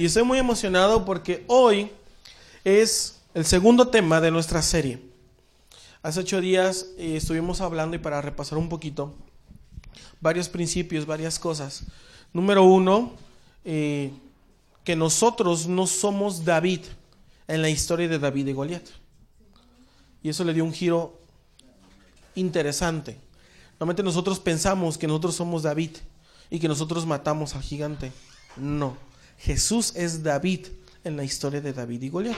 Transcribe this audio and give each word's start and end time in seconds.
Y 0.00 0.06
estoy 0.06 0.22
muy 0.22 0.38
emocionado 0.38 1.04
porque 1.04 1.44
hoy 1.46 1.90
es 2.64 3.20
el 3.34 3.44
segundo 3.44 3.88
tema 3.88 4.18
de 4.22 4.30
nuestra 4.30 4.62
serie. 4.62 4.98
Hace 6.02 6.20
ocho 6.20 6.40
días 6.40 6.86
eh, 6.96 7.16
estuvimos 7.16 7.60
hablando 7.60 7.96
y 7.96 7.98
para 7.98 8.22
repasar 8.22 8.56
un 8.56 8.70
poquito, 8.70 9.14
varios 10.18 10.48
principios, 10.48 11.04
varias 11.04 11.38
cosas. 11.38 11.84
Número 12.32 12.64
uno, 12.64 13.12
eh, 13.62 14.10
que 14.84 14.96
nosotros 14.96 15.66
no 15.66 15.86
somos 15.86 16.46
David 16.46 16.80
en 17.46 17.60
la 17.60 17.68
historia 17.68 18.08
de 18.08 18.18
David 18.18 18.46
y 18.46 18.52
Goliat. 18.54 18.88
Y 20.22 20.30
eso 20.30 20.44
le 20.44 20.54
dio 20.54 20.64
un 20.64 20.72
giro 20.72 21.12
interesante. 22.34 23.18
Normalmente 23.72 24.02
nosotros 24.02 24.40
pensamos 24.40 24.96
que 24.96 25.06
nosotros 25.06 25.34
somos 25.34 25.62
David 25.62 25.90
y 26.48 26.58
que 26.58 26.68
nosotros 26.68 27.04
matamos 27.04 27.54
al 27.54 27.60
gigante. 27.60 28.10
No. 28.56 29.09
Jesús 29.40 29.94
es 29.96 30.22
David 30.22 30.66
en 31.02 31.16
la 31.16 31.24
historia 31.24 31.62
de 31.62 31.72
David 31.72 32.02
y 32.02 32.08
Goliat. 32.10 32.36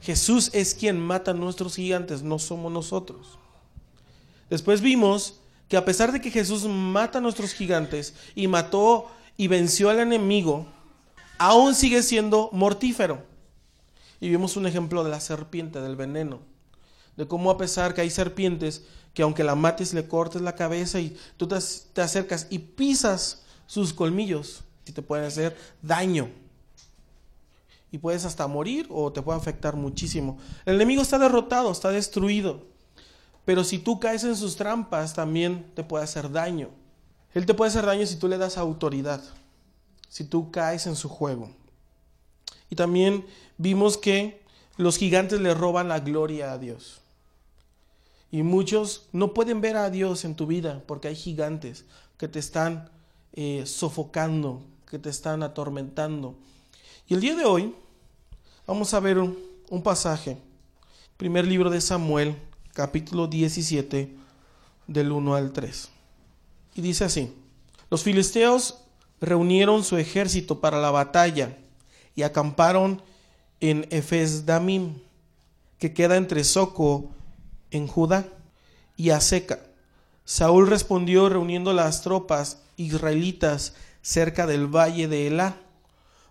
Jesús 0.00 0.50
es 0.52 0.74
quien 0.74 1.00
mata 1.00 1.32
a 1.32 1.34
nuestros 1.34 1.74
gigantes, 1.74 2.22
no 2.22 2.38
somos 2.38 2.70
nosotros. 2.70 3.38
Después 4.48 4.80
vimos 4.80 5.40
que 5.68 5.76
a 5.76 5.84
pesar 5.84 6.12
de 6.12 6.20
que 6.20 6.30
Jesús 6.30 6.64
mata 6.66 7.18
a 7.18 7.20
nuestros 7.20 7.52
gigantes 7.52 8.14
y 8.36 8.46
mató 8.46 9.10
y 9.36 9.48
venció 9.48 9.90
al 9.90 9.98
enemigo, 9.98 10.66
aún 11.36 11.74
sigue 11.74 12.04
siendo 12.04 12.48
mortífero. 12.52 13.24
Y 14.20 14.28
vimos 14.28 14.56
un 14.56 14.68
ejemplo 14.68 15.02
de 15.02 15.10
la 15.10 15.18
serpiente, 15.18 15.80
del 15.80 15.96
veneno, 15.96 16.38
de 17.16 17.26
cómo 17.26 17.50
a 17.50 17.58
pesar 17.58 17.92
que 17.92 18.02
hay 18.02 18.10
serpientes 18.10 18.84
que 19.14 19.22
aunque 19.22 19.42
la 19.42 19.56
mates 19.56 19.92
le 19.94 20.06
cortes 20.06 20.42
la 20.42 20.54
cabeza 20.54 21.00
y 21.00 21.16
tú 21.36 21.48
te, 21.48 21.56
te 21.92 22.02
acercas 22.02 22.46
y 22.50 22.60
pisas 22.60 23.42
sus 23.66 23.92
colmillos, 23.92 24.62
y 24.86 24.92
te 24.92 25.02
pueden 25.02 25.26
hacer 25.26 25.56
daño. 25.82 26.30
Y 27.90 27.98
puedes 27.98 28.24
hasta 28.24 28.46
morir 28.46 28.86
o 28.90 29.12
te 29.12 29.22
puede 29.22 29.38
afectar 29.38 29.76
muchísimo. 29.76 30.38
El 30.64 30.76
enemigo 30.76 31.02
está 31.02 31.18
derrotado, 31.18 31.70
está 31.70 31.90
destruido. 31.90 32.64
Pero 33.44 33.62
si 33.64 33.78
tú 33.78 34.00
caes 34.00 34.24
en 34.24 34.36
sus 34.36 34.56
trampas, 34.56 35.14
también 35.14 35.70
te 35.74 35.84
puede 35.84 36.04
hacer 36.04 36.30
daño. 36.30 36.70
Él 37.32 37.46
te 37.46 37.54
puede 37.54 37.70
hacer 37.70 37.86
daño 37.86 38.06
si 38.06 38.16
tú 38.16 38.28
le 38.28 38.38
das 38.38 38.58
autoridad, 38.58 39.22
si 40.08 40.24
tú 40.24 40.50
caes 40.50 40.86
en 40.86 40.96
su 40.96 41.08
juego. 41.08 41.50
Y 42.70 42.76
también 42.76 43.26
vimos 43.56 43.98
que 43.98 44.42
los 44.76 44.96
gigantes 44.96 45.40
le 45.40 45.54
roban 45.54 45.88
la 45.88 46.00
gloria 46.00 46.52
a 46.52 46.58
Dios. 46.58 47.00
Y 48.30 48.42
muchos 48.42 49.08
no 49.12 49.32
pueden 49.32 49.60
ver 49.60 49.76
a 49.76 49.90
Dios 49.90 50.24
en 50.24 50.34
tu 50.34 50.46
vida 50.46 50.82
porque 50.86 51.08
hay 51.08 51.14
gigantes 51.14 51.84
que 52.18 52.28
te 52.28 52.38
están 52.38 52.90
eh, 53.32 53.64
sofocando, 53.66 54.62
que 54.88 54.98
te 54.98 55.10
están 55.10 55.42
atormentando. 55.42 56.36
Y 57.08 57.14
el 57.14 57.20
día 57.20 57.34
de 57.34 57.44
hoy 57.44 57.74
vamos 58.66 58.94
a 58.94 59.00
ver 59.00 59.18
un, 59.18 59.36
pasaje. 59.82 60.38
Primer 61.16 61.46
libro 61.46 61.70
de 61.70 61.80
Samuel, 61.80 62.36
capítulo 62.72 63.26
17, 63.26 64.14
del 64.86 65.12
1 65.12 65.34
al 65.34 65.52
3. 65.52 65.88
Y 66.76 66.82
dice 66.82 67.04
así, 67.04 67.34
los 67.90 68.02
filisteos 68.02 68.78
reunieron 69.20 69.82
su 69.82 69.96
ejército 69.96 70.60
para 70.60 70.80
la 70.80 70.90
batalla 70.90 71.56
y 72.14 72.22
acamparon 72.22 73.02
en 73.60 73.86
Efes 73.90 74.46
Damim, 74.46 74.94
que 75.78 75.94
queda 75.94 76.16
entre 76.16 76.44
Soco 76.44 77.10
en 77.70 77.86
Judá 77.88 78.26
y 78.96 79.10
Aseca. 79.10 79.60
Saúl 80.24 80.68
respondió 80.68 81.28
reuniendo 81.28 81.72
las 81.72 82.02
tropas 82.02 82.62
israelitas 82.76 83.74
cerca 84.06 84.46
del 84.46 84.68
valle 84.68 85.08
de 85.08 85.26
Elá, 85.26 85.56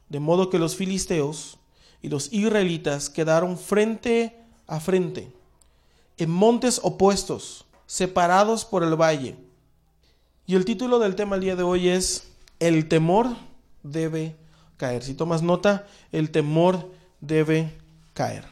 de 0.08 0.22
modo 0.22 0.50
que 0.50 0.60
los 0.60 0.78
filisteos 0.78 1.60
y 2.02 2.08
los 2.08 2.32
israelitas 2.32 3.10
quedaron 3.10 3.58
frente 3.58 4.40
a 4.66 4.80
frente 4.80 5.30
en 6.18 6.30
montes 6.30 6.80
opuestos, 6.84 7.66
separados 7.86 8.64
por 8.64 8.82
el 8.82 8.96
valle. 8.96 9.36
Y 10.48 10.56
el 10.56 10.64
título 10.64 11.00
del 11.00 11.16
tema 11.16 11.36
el 11.36 11.42
día 11.42 11.58
de 11.58 11.64
hoy 11.64 11.90
es 11.90 12.32
El 12.60 12.88
temor 12.88 13.36
debe 13.84 14.38
caer. 14.78 15.04
Si 15.04 15.14
tomas 15.14 15.42
nota, 15.42 15.86
el 16.14 16.32
temor 16.32 16.90
debe 17.20 17.74
caer. 18.14 18.46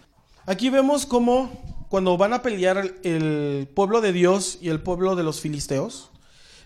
Aquí 0.45 0.69
vemos 0.69 1.05
cómo 1.05 1.49
cuando 1.87 2.17
van 2.17 2.33
a 2.33 2.41
pelear 2.41 2.93
el 3.03 3.69
pueblo 3.73 4.01
de 4.01 4.11
Dios 4.11 4.57
y 4.59 4.67
el 4.67 4.81
pueblo 4.81 5.15
de 5.15 5.23
los 5.23 5.39
filisteos, 5.39 6.09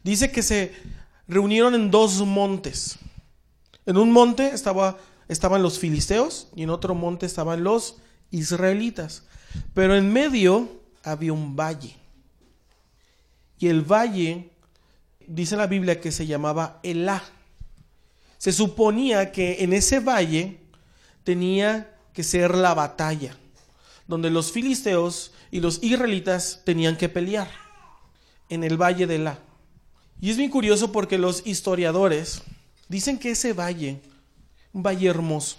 dice 0.04 0.32
que 0.32 0.42
se 0.42 0.72
reunieron 1.28 1.76
en 1.76 1.92
dos 1.92 2.26
montes. 2.26 2.98
En 3.86 3.98
un 3.98 4.12
monte 4.12 4.50
estaba, 4.50 4.98
estaban 5.28 5.62
los 5.62 5.80
filisteos 5.80 6.48
y 6.56 6.64
en 6.64 6.70
otro 6.70 6.96
monte 6.96 7.26
estaban 7.26 7.64
los 7.64 7.98
israelitas. 8.32 9.24
Pero 9.74 9.96
en 9.96 10.12
medio 10.12 10.70
había 11.04 11.34
un 11.34 11.56
valle. 11.56 11.96
Y 13.60 13.68
el 13.68 13.82
valle, 13.82 14.52
dice 15.26 15.56
la 15.56 15.68
Biblia, 15.68 16.00
que 16.00 16.12
se 16.12 16.28
llamaba 16.28 16.80
Elá. 16.84 17.24
Se 18.38 18.52
suponía 18.52 19.32
que 19.32 19.64
en 19.64 19.74
ese 19.74 20.00
valle 20.00 20.60
tenía 21.24 21.96
que 22.14 22.24
ser 22.24 22.56
la 22.56 22.74
batalla, 22.74 23.36
donde 24.08 24.30
los 24.30 24.52
filisteos 24.52 25.32
y 25.50 25.60
los 25.60 25.82
israelitas 25.82 26.62
tenían 26.66 26.98
que 26.98 27.10
pelear, 27.10 27.50
en 28.50 28.64
el 28.64 28.80
valle 28.80 29.08
de 29.08 29.16
Elá. 29.16 29.40
Y 30.20 30.32
es 30.32 30.38
bien 30.38 30.50
curioso 30.50 30.92
porque 30.92 31.18
los 31.18 31.46
historiadores 31.46 32.42
dicen 32.90 33.20
que 33.20 33.32
ese 33.32 33.54
valle, 33.54 34.02
un 34.74 34.82
valle 34.82 35.08
hermoso, 35.08 35.58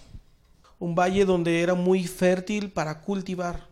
un 0.80 0.94
valle 0.94 1.24
donde 1.24 1.62
era 1.62 1.74
muy 1.74 2.06
fértil 2.06 2.70
para 2.70 3.00
cultivar, 3.00 3.66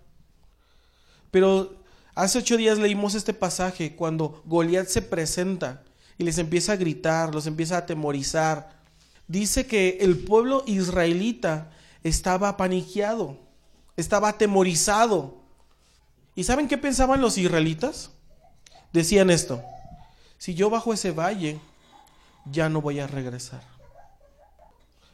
pero 1.30 1.74
hace 2.14 2.38
ocho 2.38 2.56
días 2.56 2.78
leímos 2.78 3.14
este 3.14 3.34
pasaje 3.34 3.96
cuando 3.96 4.42
Goliat 4.46 4.86
se 4.86 5.02
presenta 5.02 5.82
y 6.18 6.24
les 6.24 6.38
empieza 6.38 6.72
a 6.72 6.76
gritar, 6.76 7.34
los 7.34 7.46
empieza 7.46 7.74
a 7.74 7.80
atemorizar. 7.80 8.76
Dice 9.28 9.66
que 9.66 9.98
el 10.00 10.18
pueblo 10.18 10.62
israelita 10.66 11.70
estaba 12.04 12.56
paniqueado, 12.56 13.36
estaba 13.96 14.30
atemorizado. 14.30 15.34
¿Y 16.34 16.44
saben 16.44 16.68
qué 16.68 16.78
pensaban 16.78 17.20
los 17.20 17.36
israelitas? 17.38 18.10
Decían 18.92 19.30
esto, 19.30 19.62
si 20.38 20.54
yo 20.54 20.70
bajo 20.70 20.92
ese 20.92 21.12
valle, 21.12 21.60
ya 22.50 22.68
no 22.68 22.80
voy 22.80 23.00
a 23.00 23.06
regresar. 23.06 23.62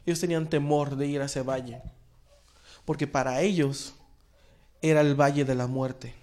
Ellos 0.05 0.21
tenían 0.21 0.49
temor 0.49 0.97
de 0.97 1.07
ir 1.07 1.21
a 1.21 1.27
ese 1.27 1.43
valle, 1.43 1.81
porque 2.85 3.07
para 3.07 3.41
ellos 3.41 3.95
era 4.81 5.01
el 5.01 5.15
valle 5.15 5.45
de 5.45 5.55
la 5.55 5.67
muerte. 5.67 6.15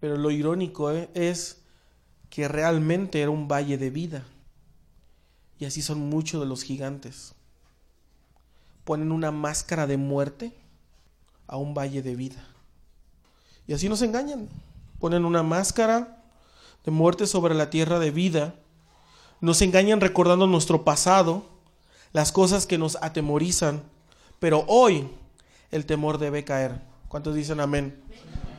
Pero 0.00 0.16
lo 0.16 0.30
irónico 0.30 0.90
eh, 0.90 1.08
es 1.14 1.58
que 2.30 2.48
realmente 2.48 3.20
era 3.20 3.30
un 3.30 3.48
valle 3.48 3.78
de 3.78 3.90
vida. 3.90 4.24
Y 5.58 5.66
así 5.66 5.82
son 5.82 6.00
muchos 6.00 6.40
de 6.40 6.46
los 6.46 6.62
gigantes. 6.62 7.34
Ponen 8.84 9.12
una 9.12 9.30
máscara 9.30 9.86
de 9.86 9.98
muerte 9.98 10.52
a 11.46 11.56
un 11.58 11.74
valle 11.74 12.02
de 12.02 12.16
vida. 12.16 12.42
Y 13.66 13.74
así 13.74 13.88
nos 13.88 14.02
engañan. 14.02 14.48
Ponen 14.98 15.24
una 15.24 15.42
máscara 15.42 16.19
de 16.84 16.90
muerte 16.90 17.26
sobre 17.26 17.54
la 17.54 17.70
tierra 17.70 17.98
de 17.98 18.10
vida. 18.10 18.54
Nos 19.40 19.62
engañan 19.62 20.00
recordando 20.00 20.46
nuestro 20.46 20.84
pasado, 20.84 21.44
las 22.12 22.32
cosas 22.32 22.66
que 22.66 22.78
nos 22.78 22.96
atemorizan. 23.02 23.82
Pero 24.38 24.64
hoy 24.66 25.08
el 25.70 25.86
temor 25.86 26.18
debe 26.18 26.44
caer. 26.44 26.80
¿Cuántos 27.08 27.34
dicen 27.34 27.60
amén? 27.60 28.00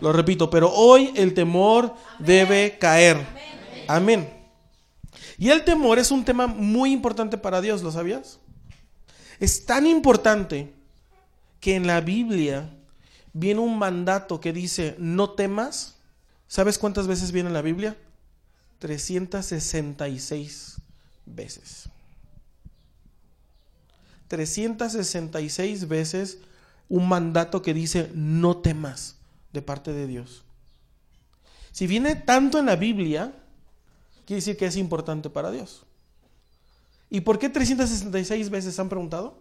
Lo 0.01 0.11
repito, 0.11 0.49
pero 0.49 0.71
hoy 0.71 1.11
el 1.15 1.33
temor 1.33 1.95
debe 2.19 2.77
caer. 2.79 3.25
Amén. 3.87 4.29
Y 5.37 5.49
el 5.49 5.63
temor 5.63 5.99
es 5.99 6.11
un 6.11 6.23
tema 6.23 6.47
muy 6.47 6.91
importante 6.91 7.37
para 7.37 7.61
Dios, 7.61 7.81
¿lo 7.81 7.91
sabías? 7.91 8.39
Es 9.39 9.65
tan 9.65 9.87
importante 9.87 10.73
que 11.59 11.75
en 11.75 11.87
la 11.87 12.01
Biblia 12.01 12.69
viene 13.33 13.59
un 13.59 13.77
mandato 13.77 14.39
que 14.39 14.53
dice, 14.53 14.95
no 14.99 15.31
temas. 15.31 15.97
¿Sabes 16.47 16.77
cuántas 16.77 17.07
veces 17.07 17.31
viene 17.31 17.47
en 17.47 17.53
la 17.53 17.61
Biblia? 17.61 17.95
366 18.81 20.77
veces. 21.27 21.87
366 24.27 25.87
veces 25.87 26.39
un 26.89 27.07
mandato 27.07 27.61
que 27.61 27.75
dice 27.75 28.09
no 28.15 28.57
temas 28.57 29.17
de 29.53 29.61
parte 29.61 29.93
de 29.93 30.07
Dios. 30.07 30.43
Si 31.71 31.85
viene 31.85 32.15
tanto 32.15 32.57
en 32.57 32.65
la 32.65 32.75
Biblia, 32.75 33.31
quiere 34.25 34.39
decir 34.39 34.57
que 34.57 34.65
es 34.65 34.75
importante 34.77 35.29
para 35.29 35.51
Dios. 35.51 35.85
¿Y 37.11 37.21
por 37.21 37.37
qué 37.37 37.49
366 37.49 38.49
veces 38.49 38.79
han 38.79 38.89
preguntado? 38.89 39.37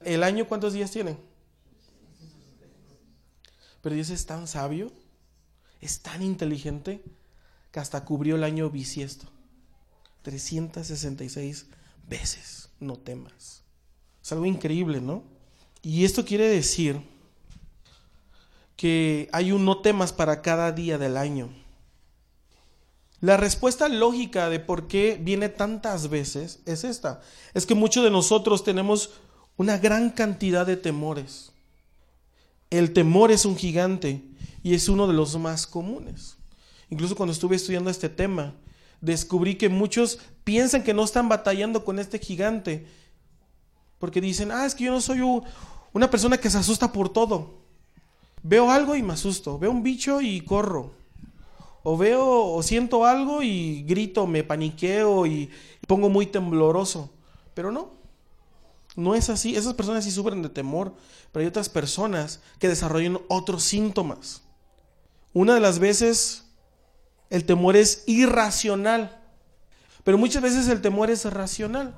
¿El 0.00 0.22
año 0.22 0.48
cuántos 0.48 0.72
días 0.72 0.90
tiene? 0.90 1.18
Pero 3.82 3.94
Dios 3.94 4.08
es 4.08 4.24
tan 4.24 4.48
sabio, 4.48 4.90
es 5.82 6.00
tan 6.00 6.22
inteligente, 6.22 7.04
que 7.72 7.80
hasta 7.80 8.04
cubrió 8.04 8.36
el 8.36 8.44
año 8.44 8.70
bisiesto. 8.70 9.26
366 10.22 11.66
veces, 12.08 12.68
no 12.78 12.96
temas. 12.96 13.62
Es 14.22 14.30
algo 14.30 14.46
increíble, 14.46 15.00
¿no? 15.00 15.24
Y 15.82 16.04
esto 16.04 16.24
quiere 16.24 16.48
decir 16.48 17.00
que 18.76 19.28
hay 19.32 19.50
un 19.52 19.64
no 19.64 19.80
temas 19.80 20.12
para 20.12 20.42
cada 20.42 20.70
día 20.70 20.98
del 20.98 21.16
año. 21.16 21.48
La 23.20 23.36
respuesta 23.36 23.88
lógica 23.88 24.48
de 24.48 24.60
por 24.60 24.88
qué 24.88 25.18
viene 25.20 25.48
tantas 25.48 26.08
veces 26.08 26.60
es 26.66 26.84
esta. 26.84 27.20
Es 27.54 27.66
que 27.66 27.74
muchos 27.74 28.04
de 28.04 28.10
nosotros 28.10 28.64
tenemos 28.64 29.10
una 29.56 29.78
gran 29.78 30.10
cantidad 30.10 30.66
de 30.66 30.76
temores. 30.76 31.52
El 32.70 32.92
temor 32.92 33.30
es 33.30 33.44
un 33.44 33.56
gigante 33.56 34.22
y 34.62 34.74
es 34.74 34.88
uno 34.88 35.06
de 35.06 35.14
los 35.14 35.38
más 35.38 35.66
comunes. 35.66 36.36
Incluso 36.92 37.16
cuando 37.16 37.32
estuve 37.32 37.56
estudiando 37.56 37.88
este 37.88 38.10
tema, 38.10 38.54
descubrí 39.00 39.54
que 39.54 39.70
muchos 39.70 40.18
piensan 40.44 40.82
que 40.82 40.92
no 40.92 41.02
están 41.04 41.26
batallando 41.26 41.86
con 41.86 41.98
este 41.98 42.18
gigante, 42.18 42.86
porque 43.98 44.20
dicen, 44.20 44.52
ah, 44.52 44.66
es 44.66 44.74
que 44.74 44.84
yo 44.84 44.92
no 44.92 45.00
soy 45.00 45.22
una 45.94 46.10
persona 46.10 46.36
que 46.36 46.50
se 46.50 46.58
asusta 46.58 46.92
por 46.92 47.08
todo. 47.08 47.54
Veo 48.42 48.70
algo 48.70 48.94
y 48.94 49.02
me 49.02 49.14
asusto, 49.14 49.58
veo 49.58 49.70
un 49.70 49.82
bicho 49.82 50.20
y 50.20 50.42
corro. 50.42 50.92
O 51.82 51.96
veo 51.96 52.28
o 52.28 52.62
siento 52.62 53.06
algo 53.06 53.42
y 53.42 53.84
grito, 53.84 54.26
me 54.26 54.44
paniqueo 54.44 55.24
y 55.24 55.48
pongo 55.86 56.10
muy 56.10 56.26
tembloroso. 56.26 57.08
Pero 57.54 57.72
no, 57.72 57.92
no 58.96 59.14
es 59.14 59.30
así. 59.30 59.56
Esas 59.56 59.72
personas 59.72 60.04
sí 60.04 60.10
sufren 60.10 60.42
de 60.42 60.50
temor, 60.50 60.94
pero 61.32 61.40
hay 61.40 61.48
otras 61.48 61.70
personas 61.70 62.42
que 62.58 62.68
desarrollan 62.68 63.18
otros 63.28 63.62
síntomas. 63.62 64.42
Una 65.32 65.54
de 65.54 65.60
las 65.60 65.78
veces 65.78 66.41
el 67.32 67.46
temor 67.46 67.76
es 67.76 68.04
irracional, 68.06 69.18
pero 70.04 70.18
muchas 70.18 70.42
veces 70.42 70.68
el 70.68 70.82
temor 70.82 71.10
es 71.10 71.24
racional. 71.24 71.94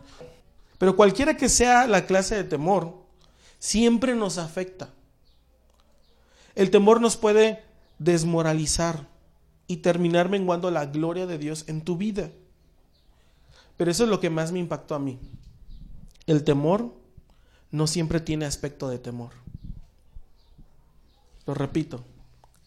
Pero 0.78 0.94
cualquiera 0.94 1.36
que 1.36 1.48
sea 1.48 1.88
la 1.88 2.06
clase 2.06 2.36
de 2.36 2.44
temor, 2.44 2.94
siempre 3.58 4.14
nos 4.14 4.38
afecta. 4.38 4.90
El 6.54 6.70
temor 6.70 7.00
nos 7.00 7.16
puede 7.16 7.64
desmoralizar 7.98 9.08
y 9.66 9.78
terminar 9.78 10.28
menguando 10.28 10.70
la 10.70 10.86
gloria 10.86 11.26
de 11.26 11.36
Dios 11.36 11.64
en 11.66 11.82
tu 11.82 11.96
vida. 11.96 12.30
Pero 13.76 13.90
eso 13.90 14.04
es 14.04 14.10
lo 14.10 14.20
que 14.20 14.30
más 14.30 14.52
me 14.52 14.60
impactó 14.60 14.94
a 14.94 15.00
mí. 15.00 15.18
El 16.28 16.44
temor 16.44 16.94
no 17.72 17.88
siempre 17.88 18.20
tiene 18.20 18.44
aspecto 18.44 18.88
de 18.88 19.00
temor. 19.00 19.32
Lo 21.44 21.54
repito, 21.54 22.04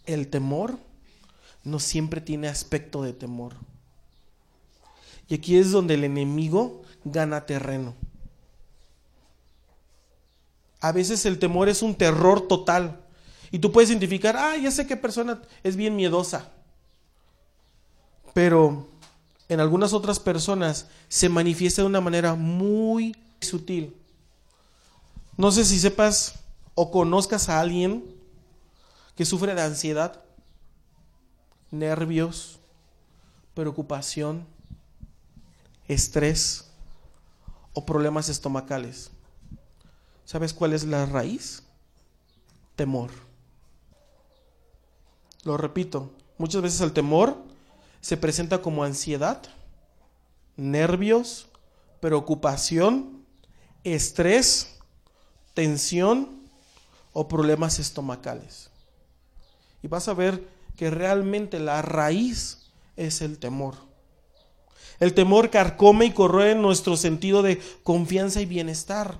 el 0.06 0.28
temor 0.28 0.86
no 1.64 1.80
siempre 1.80 2.22
tiene 2.22 2.48
aspecto 2.48 3.04
de 3.04 3.14
temor. 3.14 3.54
Y 5.28 5.36
aquí 5.36 5.58
es 5.58 5.72
donde 5.72 5.96
el 5.96 6.04
enemigo 6.04 6.84
gana 7.04 7.46
terreno. 7.46 7.94
A 10.80 10.92
veces 10.92 11.26
el 11.26 11.40
temor 11.40 11.70
es 11.70 11.82
un 11.82 11.96
terror 11.96 12.48
total. 12.48 13.02
Y 13.52 13.60
tú 13.60 13.72
puedes 13.72 13.90
identificar, 13.90 14.36
ah, 14.38 14.56
ya 14.58 14.72
sé 14.72 14.88
qué 14.88 14.96
persona 14.96 15.42
es 15.64 15.76
bien 15.76 15.96
miedosa. 15.96 16.52
Pero 18.34 18.88
en 19.50 19.60
algunas 19.60 19.94
otras 19.94 20.20
personas 20.20 20.88
se 21.08 21.30
manifiesta 21.30 21.82
de 21.82 21.88
una 21.88 22.02
manera 22.02 22.36
muy 22.36 23.16
sutil. 23.42 23.96
No 25.38 25.52
sé 25.52 25.66
si 25.66 25.80
sepas 25.80 26.36
o 26.76 26.92
conozcas 26.92 27.50
a 27.50 27.60
alguien 27.60 28.04
que 29.16 29.26
sufre 29.26 29.56
de 29.56 29.62
ansiedad, 29.62 30.22
nervios, 31.72 32.60
preocupación, 33.54 34.46
estrés 35.88 36.70
o 37.74 37.86
problemas 37.86 38.30
estomacales. 38.30 39.12
¿Sabes 40.26 40.54
cuál 40.54 40.74
es 40.74 40.84
la 40.84 41.06
raíz? 41.06 41.64
Temor. 42.76 43.12
Lo 45.44 45.58
repito, 45.58 46.12
muchas 46.38 46.62
veces 46.62 46.82
el 46.82 46.92
temor 46.92 47.38
se 48.02 48.18
presenta 48.18 48.62
como 48.62 48.84
ansiedad, 48.84 49.42
nervios, 50.56 51.48
preocupación, 52.00 53.26
estrés, 53.84 54.78
tensión 55.54 56.42
o 57.14 57.28
problemas 57.28 57.80
estomacales. 57.80 58.70
Y 59.82 59.88
vas 59.88 60.08
a 60.08 60.14
ver 60.14 60.48
que 60.78 60.92
realmente 60.92 61.60
la 61.60 61.82
raíz 61.82 62.70
es 62.96 63.22
el 63.22 63.40
temor. 63.40 63.76
El 65.00 65.14
temor 65.14 65.50
carcome 65.50 66.06
y 66.06 66.12
corroe 66.12 66.56
nuestro 66.56 66.96
sentido 66.96 67.42
de 67.42 67.62
confianza 67.84 68.42
y 68.42 68.46
bienestar. 68.46 69.20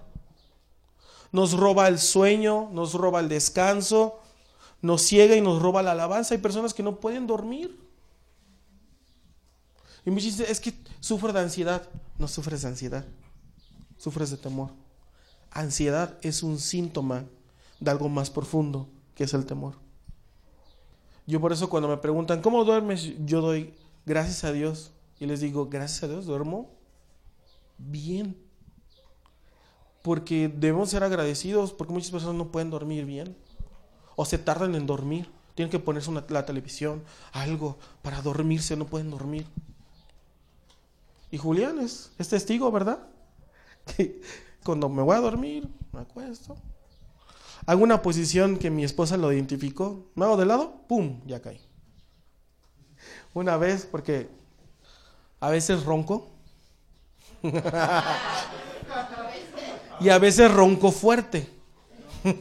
Nos 1.32 1.54
roba 1.54 1.88
el 1.88 2.00
sueño, 2.00 2.70
nos 2.72 2.94
roba 2.94 3.20
el 3.20 3.28
descanso, 3.28 4.20
nos 4.82 5.02
ciega 5.02 5.36
y 5.36 5.42
nos 5.42 5.62
roba 5.62 5.84
la 5.84 5.92
alabanza. 5.92 6.34
Hay 6.34 6.42
personas 6.42 6.74
que 6.74 6.84
no 6.84 7.00
pueden 7.00 7.28
dormir. 7.28 7.78
Y 10.06 10.12
me 10.12 10.22
dice, 10.22 10.50
es 10.50 10.60
que 10.60 10.74
sufro 11.00 11.34
de 11.34 11.42
ansiedad. 11.42 11.88
No 12.18 12.28
sufres 12.28 12.62
de 12.62 12.70
ansiedad, 12.70 13.06
sufres 13.98 14.32
de 14.32 14.38
temor. 14.38 14.72
Ansiedad 15.52 16.18
es 16.22 16.42
un 16.44 16.60
síntoma 16.60 17.26
de 17.80 17.92
algo 17.92 18.10
más 18.10 18.30
profundo, 18.30 18.88
que 19.14 19.26
es 19.26 19.34
el 19.34 19.46
temor. 19.46 19.87
Yo 21.28 21.42
por 21.42 21.52
eso 21.52 21.70
cuando 21.70 21.90
me 21.90 21.98
preguntan, 21.98 22.42
¿cómo 22.42 22.64
duermes? 22.64 23.14
Yo 23.26 23.42
doy 23.42 23.74
gracias 24.06 24.44
a 24.46 24.52
Dios. 24.52 24.94
Y 25.20 25.26
les 25.26 25.42
digo, 25.42 25.68
gracias 25.68 26.04
a 26.04 26.08
Dios, 26.08 26.26
duermo 26.26 26.70
bien. 27.78 28.38
Porque 30.02 30.48
debemos 30.48 30.90
ser 30.90 31.04
agradecidos 31.04 31.74
porque 31.74 31.94
muchas 31.94 32.12
personas 32.12 32.36
no 32.36 32.52
pueden 32.52 32.70
dormir 32.70 33.06
bien 33.06 33.36
o 34.16 34.26
se 34.26 34.38
tardan 34.38 34.74
en 34.76 34.86
dormir. 34.86 35.30
Tienen 35.54 35.70
que 35.72 35.80
ponerse 35.80 36.10
una, 36.10 36.24
la 36.30 36.46
televisión, 36.46 37.04
algo 37.34 37.78
para 38.02 38.22
dormirse, 38.22 38.78
no 38.78 38.86
pueden 38.86 39.10
dormir. 39.10 39.46
Y 41.30 41.38
Julián 41.38 41.80
es, 41.80 42.12
es 42.18 42.30
testigo, 42.30 42.72
¿verdad? 42.72 43.00
Que 43.98 44.22
cuando 44.64 44.90
me 44.90 45.02
voy 45.02 45.16
a 45.16 45.20
dormir, 45.20 45.68
me 45.94 46.02
acuesto. 46.02 46.56
Hago 47.66 47.84
una 47.84 48.02
posición 48.02 48.58
que 48.58 48.70
mi 48.70 48.84
esposa 48.84 49.18
lo 49.18 49.34
identificó. 49.34 50.06
Me 50.16 50.26
hago 50.26 50.38
de 50.38 50.46
lado, 50.46 50.82
¡pum! 50.88 51.22
Ya 51.26 51.42
caí. 51.42 51.60
Una 53.34 53.58
vez, 53.58 53.88
porque 53.90 54.30
a 55.40 55.50
veces 55.50 55.84
ronco. 55.84 56.30
y 60.00 60.10
a 60.10 60.18
veces 60.18 60.52
ronco 60.52 60.92
fuerte. 60.92 61.50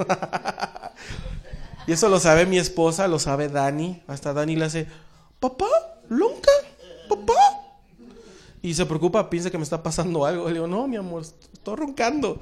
Y 1.86 1.92
eso 1.92 2.08
lo 2.08 2.18
sabe 2.18 2.46
mi 2.46 2.58
esposa, 2.58 3.06
lo 3.06 3.18
sabe 3.18 3.48
Dani. 3.48 4.02
Hasta 4.08 4.32
Dani 4.32 4.56
le 4.56 4.64
hace, 4.64 4.88
papá, 5.38 5.68
lonca, 6.08 6.50
papá. 7.08 7.34
Y 8.60 8.74
se 8.74 8.84
preocupa, 8.86 9.30
piensa 9.30 9.50
que 9.50 9.58
me 9.58 9.64
está 9.64 9.82
pasando 9.82 10.24
algo. 10.24 10.48
Le 10.48 10.54
digo, 10.54 10.66
no, 10.66 10.88
mi 10.88 10.96
amor, 10.96 11.22
estoy 11.22 11.76
roncando. 11.76 12.40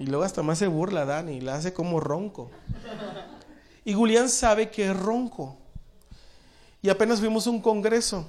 Y 0.00 0.06
luego 0.06 0.24
hasta 0.24 0.42
más 0.42 0.56
se 0.56 0.66
burla 0.66 1.04
Dani, 1.04 1.42
le 1.42 1.50
hace 1.50 1.74
como 1.74 2.00
ronco. 2.00 2.50
Y 3.84 3.92
Julián 3.92 4.30
sabe 4.30 4.70
que 4.70 4.90
es 4.90 4.96
ronco. 4.98 5.58
Y 6.80 6.88
apenas 6.88 7.20
fuimos 7.20 7.46
a 7.46 7.50
un 7.50 7.60
congreso. 7.60 8.26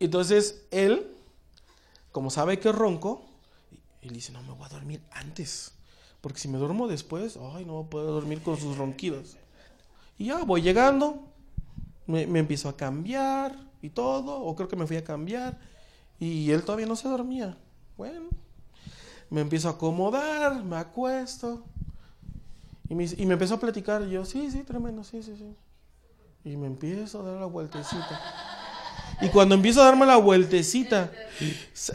Entonces 0.00 0.64
él, 0.70 1.14
como 2.12 2.30
sabe 2.30 2.58
que 2.58 2.70
es 2.70 2.74
ronco, 2.74 3.26
él 4.00 4.14
dice, 4.14 4.32
no, 4.32 4.42
me 4.42 4.52
voy 4.52 4.64
a 4.64 4.70
dormir 4.70 5.02
antes. 5.10 5.72
Porque 6.22 6.38
si 6.38 6.48
me 6.48 6.56
duermo 6.56 6.88
después, 6.88 7.38
ay, 7.54 7.66
no 7.66 7.86
puedo 7.90 8.10
dormir 8.10 8.40
con 8.40 8.56
sus 8.56 8.78
ronquidos. 8.78 9.36
Y 10.16 10.28
ya 10.28 10.44
voy 10.44 10.62
llegando, 10.62 11.28
me, 12.06 12.22
empiezo 12.22 12.70
a 12.70 12.76
cambiar 12.78 13.54
y 13.82 13.90
todo, 13.90 14.40
o 14.40 14.56
creo 14.56 14.66
que 14.66 14.76
me 14.76 14.86
fui 14.86 14.96
a 14.96 15.04
cambiar, 15.04 15.60
y 16.18 16.50
él 16.52 16.62
todavía 16.64 16.86
no 16.86 16.96
se 16.96 17.06
dormía. 17.06 17.54
Bueno, 17.98 18.30
me 19.30 19.40
empiezo 19.40 19.68
a 19.68 19.72
acomodar, 19.72 20.62
me 20.64 20.76
acuesto, 20.76 21.62
y 22.88 22.94
me, 22.94 23.04
y 23.04 23.26
me 23.26 23.34
empezó 23.34 23.54
a 23.54 23.60
platicar, 23.60 24.02
y 24.02 24.12
yo, 24.12 24.24
sí, 24.24 24.50
sí, 24.50 24.62
tremendo, 24.62 25.04
sí, 25.04 25.22
sí, 25.22 25.34
sí. 25.36 25.54
Y 26.44 26.56
me 26.56 26.66
empiezo 26.66 27.20
a 27.20 27.30
dar 27.30 27.40
la 27.40 27.46
vueltecita. 27.46 28.20
Y 29.20 29.28
cuando 29.28 29.54
empiezo 29.54 29.82
a 29.82 29.86
darme 29.86 30.06
la 30.06 30.16
vueltecita, 30.16 31.10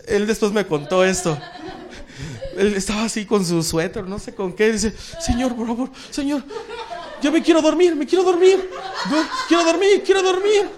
él 0.07 0.27
después 0.27 0.51
me 0.51 0.67
contó 0.67 1.03
esto. 1.03 1.37
Él 2.57 2.75
estaba 2.75 3.05
así 3.05 3.25
con 3.25 3.45
su 3.45 3.63
suéter, 3.63 4.03
no 4.03 4.19
sé 4.19 4.35
con 4.35 4.53
qué. 4.53 4.71
Dice, 4.71 4.93
Señor, 5.19 5.55
por 5.55 5.67
favor, 5.67 5.89
Señor, 6.11 6.43
yo 7.21 7.31
me 7.31 7.41
quiero 7.41 7.61
dormir, 7.61 7.95
me 7.95 8.05
quiero 8.05 8.23
dormir. 8.23 8.69
Quiero 9.47 9.63
dormir, 9.63 10.03
quiero 10.05 10.21
dormir. 10.21 10.69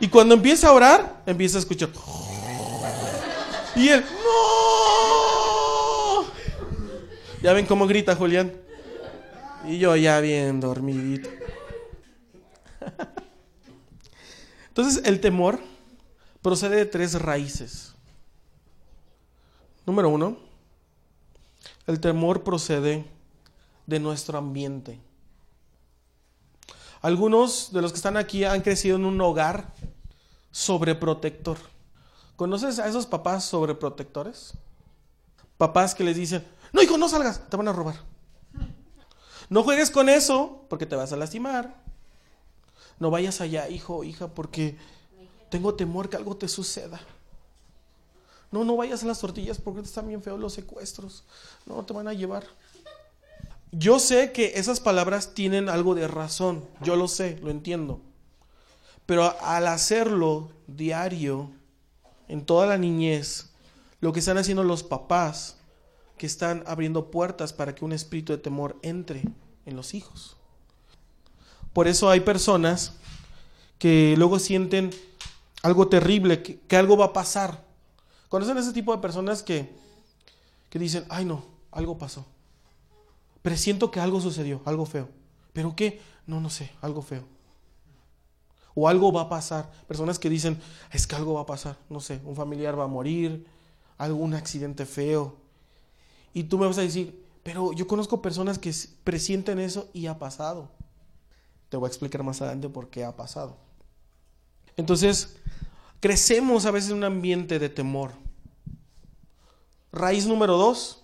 Y 0.00 0.08
cuando 0.08 0.34
empieza 0.34 0.68
a 0.68 0.72
orar, 0.72 1.22
empieza 1.26 1.58
a 1.58 1.60
escuchar. 1.60 1.90
Y 3.76 3.88
él, 3.88 4.00
¡No! 4.00 5.07
Ya 7.42 7.52
ven 7.52 7.66
cómo 7.66 7.86
grita 7.86 8.16
Julián. 8.16 8.52
Y 9.64 9.78
yo 9.78 9.94
ya 9.96 10.20
bien 10.20 10.60
dormidito. 10.60 11.28
Entonces 14.68 15.02
el 15.04 15.20
temor 15.20 15.60
procede 16.42 16.76
de 16.76 16.86
tres 16.86 17.20
raíces. 17.20 17.94
Número 19.86 20.08
uno, 20.08 20.36
el 21.86 22.00
temor 22.00 22.44
procede 22.44 23.04
de 23.86 24.00
nuestro 24.00 24.38
ambiente. 24.38 25.00
Algunos 27.00 27.72
de 27.72 27.82
los 27.82 27.92
que 27.92 27.96
están 27.96 28.16
aquí 28.16 28.44
han 28.44 28.60
crecido 28.60 28.96
en 28.96 29.04
un 29.04 29.20
hogar 29.20 29.72
sobreprotector. 30.50 31.58
¿Conoces 32.36 32.78
a 32.78 32.88
esos 32.88 33.06
papás 33.06 33.44
sobreprotectores? 33.44 34.54
Papás 35.56 35.94
que 35.94 36.04
les 36.04 36.16
dicen, 36.16 36.44
no 36.72 36.82
hijo, 36.82 36.98
no 36.98 37.08
salgas, 37.08 37.48
te 37.48 37.56
van 37.56 37.68
a 37.68 37.72
robar. 37.72 37.96
No 39.48 39.62
juegues 39.62 39.90
con 39.90 40.08
eso 40.08 40.64
porque 40.68 40.86
te 40.86 40.96
vas 40.96 41.12
a 41.12 41.16
lastimar. 41.16 41.82
No 42.98 43.10
vayas 43.10 43.40
allá, 43.40 43.68
hijo, 43.68 44.04
hija, 44.04 44.28
porque 44.28 44.76
tengo 45.50 45.74
temor 45.74 46.08
que 46.08 46.16
algo 46.16 46.36
te 46.36 46.48
suceda. 46.48 47.00
No, 48.50 48.64
no 48.64 48.76
vayas 48.76 49.02
a 49.02 49.06
las 49.06 49.20
tortillas 49.20 49.58
porque 49.58 49.80
están 49.80 50.08
bien 50.08 50.22
feos 50.22 50.40
los 50.40 50.54
secuestros. 50.54 51.24
No, 51.66 51.84
te 51.84 51.92
van 51.92 52.08
a 52.08 52.14
llevar. 52.14 52.44
Yo 53.70 53.98
sé 53.98 54.32
que 54.32 54.52
esas 54.56 54.80
palabras 54.80 55.34
tienen 55.34 55.68
algo 55.68 55.94
de 55.94 56.08
razón. 56.08 56.64
Yo 56.80 56.96
lo 56.96 57.08
sé, 57.08 57.38
lo 57.42 57.50
entiendo. 57.50 58.00
Pero 59.04 59.38
al 59.42 59.66
hacerlo 59.66 60.50
diario, 60.66 61.50
en 62.28 62.44
toda 62.44 62.66
la 62.66 62.78
niñez, 62.78 63.50
lo 64.00 64.12
que 64.12 64.20
están 64.20 64.38
haciendo 64.38 64.64
los 64.64 64.82
papás, 64.82 65.57
que 66.18 66.26
están 66.26 66.62
abriendo 66.66 67.10
puertas 67.10 67.52
para 67.52 67.74
que 67.74 67.84
un 67.84 67.92
espíritu 67.92 68.32
de 68.32 68.38
temor 68.38 68.76
entre 68.82 69.22
en 69.64 69.76
los 69.76 69.94
hijos. 69.94 70.36
Por 71.72 71.88
eso 71.88 72.10
hay 72.10 72.20
personas 72.20 72.94
que 73.78 74.14
luego 74.18 74.38
sienten 74.38 74.90
algo 75.62 75.88
terrible, 75.88 76.42
que, 76.42 76.76
algo 76.76 76.96
va 76.96 77.06
a 77.06 77.12
pasar. 77.12 77.64
¿Conocen 78.28 78.58
ese 78.58 78.72
tipo 78.72 78.94
de 78.94 79.00
personas 79.00 79.42
que, 79.42 79.72
que 80.70 80.78
dicen, 80.78 81.04
ay 81.08 81.24
no, 81.24 81.44
algo 81.70 81.96
pasó? 81.98 82.26
Presiento 83.42 83.90
que 83.90 84.00
algo 84.00 84.20
sucedió, 84.20 84.60
algo 84.64 84.84
feo. 84.84 85.08
¿Pero 85.52 85.74
qué? 85.74 86.00
No, 86.26 86.40
no 86.40 86.50
sé, 86.50 86.70
algo 86.80 87.02
feo. 87.02 87.24
O 88.74 88.88
algo 88.88 89.12
va 89.12 89.22
a 89.22 89.28
pasar. 89.28 89.70
Personas 89.86 90.18
que 90.18 90.28
dicen, 90.28 90.60
es 90.92 91.06
que 91.06 91.16
algo 91.16 91.34
va 91.34 91.42
a 91.42 91.46
pasar. 91.46 91.76
No 91.88 92.00
sé, 92.00 92.20
un 92.24 92.36
familiar 92.36 92.78
va 92.78 92.84
a 92.84 92.88
morir, 92.88 93.46
algún 93.96 94.34
accidente 94.34 94.86
feo. 94.86 95.36
Y 96.34 96.44
tú 96.44 96.58
me 96.58 96.66
vas 96.66 96.78
a 96.78 96.82
decir, 96.82 97.24
pero 97.42 97.72
yo 97.72 97.86
conozco 97.86 98.22
personas 98.22 98.58
que 98.58 98.74
presienten 99.04 99.58
eso 99.58 99.88
y 99.92 100.06
ha 100.06 100.18
pasado. 100.18 100.70
Te 101.68 101.76
voy 101.76 101.86
a 101.86 101.88
explicar 101.88 102.22
más 102.22 102.40
adelante 102.40 102.68
por 102.68 102.88
qué 102.90 103.04
ha 103.04 103.16
pasado. 103.16 103.56
Entonces, 104.76 105.36
crecemos 106.00 106.64
a 106.66 106.70
veces 106.70 106.90
en 106.90 106.98
un 106.98 107.04
ambiente 107.04 107.58
de 107.58 107.68
temor. 107.68 108.12
Raíz 109.92 110.26
número 110.26 110.56
dos, 110.56 111.02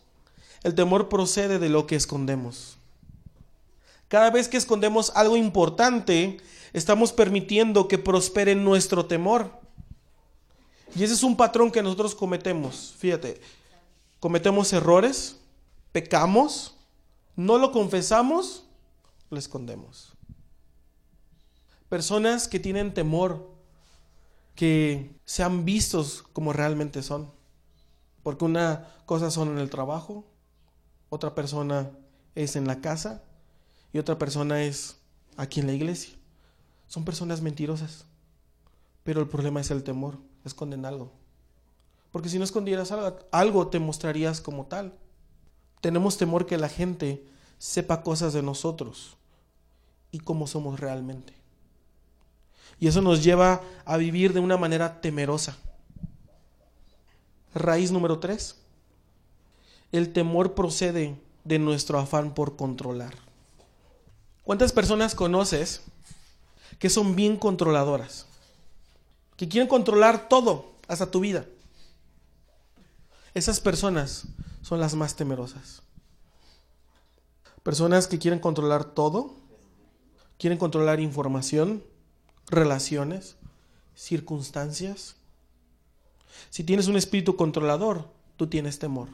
el 0.63 0.75
temor 0.75 1.09
procede 1.09 1.59
de 1.59 1.69
lo 1.69 1.87
que 1.87 1.97
escondemos. 1.97 2.77
Cada 4.09 4.31
vez 4.31 4.49
que 4.49 4.57
escondemos 4.57 5.11
algo 5.15 5.37
importante, 5.37 6.39
estamos 6.73 7.13
permitiendo 7.13 7.89
que 7.89 7.99
prospere 7.99 8.55
nuestro 8.55 9.07
temor. 9.07 9.51
Y 10.95 11.03
ese 11.03 11.15
es 11.15 11.23
un 11.23 11.37
patrón 11.37 11.71
que 11.71 11.83
nosotros 11.83 12.15
cometemos. 12.15 12.95
Fíjate, 12.99 13.41
cometemos 14.25 14.73
errores, 14.73 15.39
pecamos, 15.93 16.79
no 17.37 17.59
lo 17.59 17.73
confesamos, 17.73 18.65
lo 19.29 19.39
escondemos. 19.39 20.15
Personas 21.91 22.49
que 22.49 22.59
tienen 22.59 22.95
temor 22.95 23.51
que 24.55 25.15
sean 25.27 25.67
vistos 25.67 26.25
como 26.33 26.55
realmente 26.55 27.03
son. 27.03 27.31
Porque 28.23 28.47
una 28.47 28.89
cosa 29.05 29.31
son 29.31 29.49
en 29.49 29.59
el 29.59 29.69
trabajo, 29.69 30.25
otra 31.11 31.35
persona 31.35 31.91
es 32.35 32.57
en 32.57 32.67
la 32.67 32.81
casa 32.81 33.23
y 33.93 33.99
otra 33.99 34.17
persona 34.17 34.63
es 34.63 34.97
aquí 35.37 35.61
en 35.61 35.67
la 35.67 35.75
iglesia. 35.75 36.15
Son 36.87 37.05
personas 37.05 37.43
mentirosas. 37.43 38.07
Pero 39.03 39.21
el 39.21 39.29
problema 39.29 39.61
es 39.61 39.71
el 39.71 39.85
temor, 39.85 40.17
esconden 40.47 40.87
algo. 40.87 41.13
Porque 42.15 42.29
si 42.29 42.39
no 42.39 42.45
escondieras 42.45 42.93
algo, 42.93 43.19
algo 43.33 43.67
te 43.67 43.81
mostrarías 43.81 44.41
como 44.41 44.67
tal. 44.67 44.93
Tenemos 45.81 46.17
temor 46.17 46.47
que 46.47 46.57
la 46.57 46.69
gente 46.69 47.27
sepa 47.59 48.05
cosas 48.05 48.33
de 48.33 48.41
nosotros 48.41 49.17
y 50.13 50.21
cómo 50.21 50.47
somos 50.47 50.79
realmente. 50.79 51.35
Y 52.79 52.87
eso 52.87 53.03
nos 53.03 53.25
lleva 53.25 53.63
a 53.85 53.97
vivir 53.97 54.33
de 54.33 54.39
una 54.39 54.57
manera 54.57 55.01
temerosa. 55.01 55.57
Raíz 57.53 57.91
número 57.91 58.21
tres. 58.21 58.61
El 59.91 60.13
temor 60.13 60.55
procede 60.55 61.19
de 61.43 61.59
nuestro 61.59 61.99
afán 61.99 62.33
por 62.33 62.55
controlar. 62.55 63.17
¿Cuántas 64.45 64.71
personas 64.71 65.17
conoces 65.17 65.83
que 66.79 66.91
son 66.91 67.17
bien 67.17 67.37
controladoras? 67.37 68.27
Que 69.37 69.49
quieren 69.49 69.67
controlar 69.67 70.29
todo, 70.29 70.75
hasta 70.87 71.11
tu 71.11 71.19
vida. 71.19 71.45
Esas 73.35 73.61
personas 73.61 74.27
son 74.63 74.79
las 74.79 74.95
más 74.95 75.17
temerosas. 75.17 75.83
Personas 77.65 78.07
que 78.07 78.19
quieren 78.19 78.39
controlar 78.39 78.85
todo, 78.85 79.35
quieren 80.39 80.59
controlar 80.59 81.01
información, 81.01 81.83
relaciones, 82.47 83.37
circunstancias. 83.95 85.17
Si 86.51 86.63
tienes 86.63 86.87
un 86.87 86.97
espíritu 86.97 87.37
controlador, 87.37 88.09
tú 88.37 88.47
tienes 88.47 88.79
temor. 88.79 89.09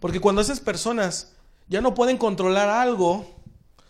Porque 0.00 0.20
cuando 0.20 0.42
esas 0.42 0.60
personas 0.60 1.32
ya 1.68 1.80
no 1.80 1.94
pueden 1.94 2.18
controlar 2.18 2.68
algo, 2.68 3.26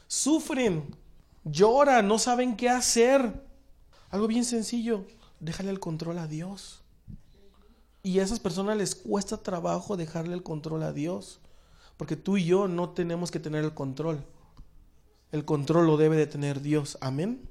sufren, 0.07 0.97
lloran, 1.45 2.07
no 2.07 2.18
saben 2.18 2.57
qué 2.57 2.68
hacer. 2.68 3.45
Algo 4.11 4.26
bien 4.26 4.45
sencillo, 4.45 5.07
déjale 5.40 5.71
el 5.71 5.80
control 5.80 6.18
a 6.18 6.26
Dios. 6.26 6.83
Y 8.02 8.20
a 8.20 8.22
esas 8.22 8.40
personas 8.40 8.76
les 8.76 8.94
cuesta 8.94 9.38
trabajo 9.38 9.96
dejarle 9.96 10.34
el 10.34 10.42
control 10.42 10.82
a 10.82 10.92
Dios. 10.92 11.40
Porque 11.96 12.16
tú 12.16 12.36
y 12.36 12.44
yo 12.44 12.68
no 12.68 12.90
tenemos 12.90 13.30
que 13.30 13.40
tener 13.40 13.64
el 13.64 13.74
control. 13.74 14.24
El 15.32 15.44
control 15.44 15.86
lo 15.86 15.96
debe 15.96 16.16
de 16.16 16.26
tener 16.26 16.60
Dios. 16.62 16.96
Amén. 17.00 17.48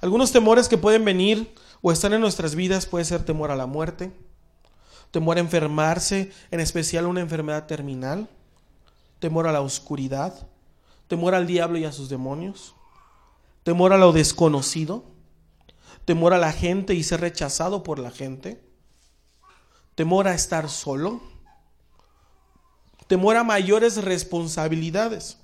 Algunos 0.00 0.32
temores 0.32 0.68
que 0.68 0.78
pueden 0.78 1.04
venir 1.04 1.54
o 1.80 1.92
están 1.92 2.12
en 2.12 2.20
nuestras 2.20 2.54
vidas 2.56 2.86
puede 2.86 3.04
ser 3.04 3.24
temor 3.24 3.52
a 3.52 3.56
la 3.56 3.66
muerte, 3.66 4.12
temor 5.12 5.36
a 5.36 5.40
enfermarse, 5.40 6.32
en 6.50 6.58
especial 6.58 7.06
una 7.06 7.20
enfermedad 7.20 7.66
terminal, 7.66 8.28
temor 9.20 9.46
a 9.46 9.52
la 9.52 9.60
oscuridad, 9.60 10.48
temor 11.06 11.34
al 11.36 11.46
diablo 11.46 11.78
y 11.78 11.84
a 11.84 11.92
sus 11.92 12.08
demonios, 12.08 12.74
temor 13.62 13.92
a 13.92 13.98
lo 13.98 14.12
desconocido, 14.12 15.04
temor 16.04 16.32
a 16.32 16.38
la 16.38 16.52
gente 16.52 16.94
y 16.94 17.02
ser 17.02 17.20
rechazado 17.20 17.82
por 17.82 17.98
la 17.98 18.10
gente, 18.10 18.62
temor 19.94 20.28
a 20.28 20.34
estar 20.34 20.68
solo, 20.68 21.20
temor 23.06 23.36
a 23.36 23.44
mayores 23.44 24.02
responsabilidades, 24.02 25.38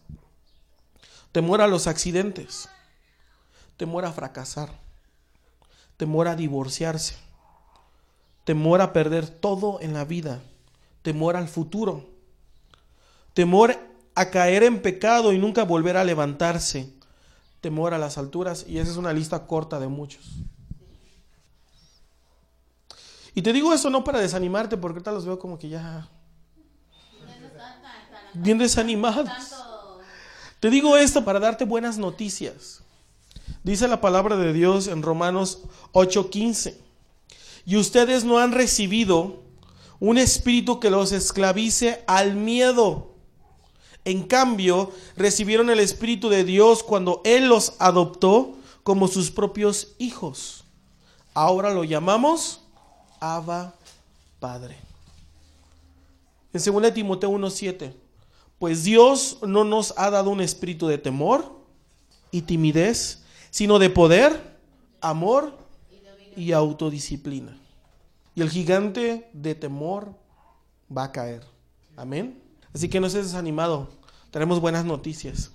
temor 1.32 1.60
a 1.60 1.66
los 1.66 1.86
accidentes, 1.86 2.68
temor 3.76 4.04
a 4.04 4.12
fracasar, 4.12 4.70
temor 5.96 6.28
a 6.28 6.36
divorciarse, 6.36 7.16
temor 8.44 8.80
a 8.80 8.92
perder 8.92 9.28
todo 9.28 9.78
en 9.80 9.92
la 9.92 10.04
vida, 10.04 10.40
temor 11.02 11.36
al 11.36 11.48
futuro, 11.48 12.08
temor 13.34 13.78
a 14.14 14.30
caer 14.30 14.64
en 14.64 14.82
pecado 14.82 15.32
y 15.32 15.38
nunca 15.38 15.64
volver 15.64 15.96
a 15.96 16.04
levantarse, 16.04 16.92
temor 17.60 17.94
a 17.94 17.98
las 17.98 18.18
alturas, 18.18 18.64
y 18.68 18.78
esa 18.78 18.90
es 18.90 18.96
una 18.96 19.12
lista 19.12 19.46
corta 19.46 19.78
de 19.80 19.88
muchos. 19.88 20.24
Y 23.34 23.42
te 23.42 23.52
digo 23.52 23.72
eso 23.72 23.90
no 23.90 24.04
para 24.04 24.18
desanimarte, 24.18 24.76
porque 24.76 24.96
ahorita 24.96 25.12
los 25.12 25.24
veo 25.24 25.38
como 25.38 25.58
que 25.58 25.68
ya 25.68 26.08
bien 28.34 28.58
desanimados. 28.58 29.28
Te 30.60 30.70
digo 30.70 30.96
esto 30.96 31.24
para 31.24 31.38
darte 31.38 31.64
buenas 31.64 31.98
noticias. 31.98 32.82
Dice 33.62 33.88
la 33.88 34.00
palabra 34.00 34.36
de 34.36 34.52
Dios 34.52 34.88
en 34.88 35.02
Romanos 35.02 35.60
8:15. 35.92 36.76
Y 37.64 37.76
ustedes 37.76 38.24
no 38.24 38.38
han 38.38 38.52
recibido 38.52 39.42
un 40.00 40.18
espíritu 40.18 40.80
que 40.80 40.90
los 40.90 41.12
esclavice 41.12 42.02
al 42.06 42.34
miedo. 42.34 43.07
En 44.04 44.22
cambio, 44.22 44.92
recibieron 45.16 45.70
el 45.70 45.80
espíritu 45.80 46.28
de 46.28 46.44
Dios 46.44 46.82
cuando 46.82 47.20
Él 47.24 47.48
los 47.48 47.74
adoptó 47.78 48.56
como 48.82 49.08
sus 49.08 49.30
propios 49.30 49.94
hijos. 49.98 50.64
Ahora 51.34 51.72
lo 51.72 51.84
llamamos 51.84 52.62
Abba 53.20 53.74
Padre. 54.40 54.76
En 56.52 56.62
2 56.62 56.94
Timoteo 56.94 57.30
1:7 57.30 57.92
pues 58.58 58.84
Dios 58.84 59.38
no 59.42 59.64
nos 59.64 59.94
ha 59.96 60.10
dado 60.10 60.30
un 60.30 60.40
espíritu 60.40 60.88
de 60.88 60.98
temor 60.98 61.52
y 62.30 62.42
timidez, 62.42 63.22
sino 63.50 63.78
de 63.78 63.88
poder, 63.88 64.58
amor 65.00 65.56
y 66.36 66.52
autodisciplina. 66.52 67.56
Y 68.34 68.42
el 68.42 68.50
gigante 68.50 69.30
de 69.32 69.54
temor 69.54 70.12
va 70.94 71.04
a 71.04 71.12
caer. 71.12 71.44
Amén. 71.96 72.42
Así 72.78 72.88
que 72.88 73.00
no 73.00 73.10
seas 73.10 73.24
desanimado. 73.24 73.88
Tenemos 74.30 74.60
buenas 74.60 74.84
noticias. 74.84 75.50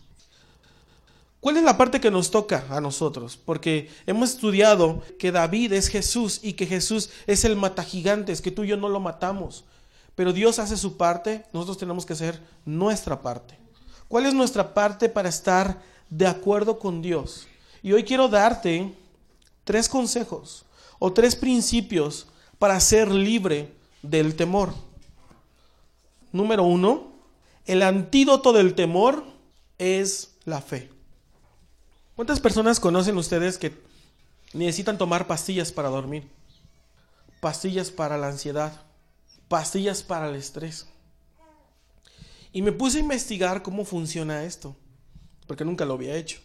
¿Cuál 1.39 1.55
es 1.55 1.63
la 1.63 1.77
parte 1.77 2.01
que 2.01 2.11
nos 2.11 2.31
toca 2.31 2.65
a 2.69 2.81
nosotros? 2.81 3.37
Porque 3.37 3.89
hemos 4.05 4.31
estudiado 4.31 5.01
que 5.17 5.31
David 5.31 5.71
es 5.71 5.87
Jesús 5.87 6.41
y 6.43 6.51
que 6.51 6.65
Jesús 6.65 7.11
es 7.25 7.45
el 7.45 7.55
mata 7.55 7.81
gigantes, 7.81 8.41
que 8.41 8.51
tú 8.51 8.65
y 8.65 8.67
yo 8.67 8.75
no 8.75 8.89
lo 8.89 8.99
matamos. 8.99 9.63
Pero 10.15 10.33
Dios 10.33 10.59
hace 10.59 10.75
su 10.75 10.97
parte, 10.97 11.45
nosotros 11.53 11.77
tenemos 11.77 12.05
que 12.05 12.11
hacer 12.11 12.41
nuestra 12.65 13.21
parte. 13.21 13.57
¿Cuál 14.09 14.25
es 14.25 14.33
nuestra 14.33 14.73
parte 14.73 15.07
para 15.07 15.29
estar 15.29 15.81
de 16.09 16.27
acuerdo 16.27 16.77
con 16.77 17.01
Dios? 17.01 17.47
Y 17.81 17.93
hoy 17.93 18.03
quiero 18.03 18.27
darte 18.27 18.93
tres 19.63 19.87
consejos 19.87 20.65
o 20.99 21.13
tres 21.13 21.37
principios 21.37 22.27
para 22.59 22.77
ser 22.81 23.09
libre 23.09 23.73
del 24.01 24.35
temor. 24.35 24.73
Número 26.33 26.63
uno, 26.63 27.12
el 27.65 27.81
antídoto 27.81 28.53
del 28.53 28.75
temor 28.75 29.23
es 29.77 30.35
la 30.45 30.61
fe. 30.61 30.89
¿Cuántas 32.15 32.39
personas 32.39 32.79
conocen 32.79 33.17
ustedes 33.17 33.57
que 33.57 33.73
necesitan 34.53 34.97
tomar 34.97 35.27
pastillas 35.27 35.71
para 35.71 35.89
dormir? 35.89 36.29
Pastillas 37.39 37.91
para 37.91 38.17
la 38.17 38.27
ansiedad, 38.27 38.81
pastillas 39.47 40.03
para 40.03 40.29
el 40.29 40.35
estrés. 40.35 40.87
Y 42.51 42.61
me 42.61 42.71
puse 42.71 42.97
a 42.97 43.01
investigar 43.01 43.63
cómo 43.63 43.83
funciona 43.83 44.43
esto, 44.43 44.75
porque 45.47 45.65
nunca 45.65 45.85
lo 45.85 45.95
había 45.95 46.15
hecho. 46.15 46.39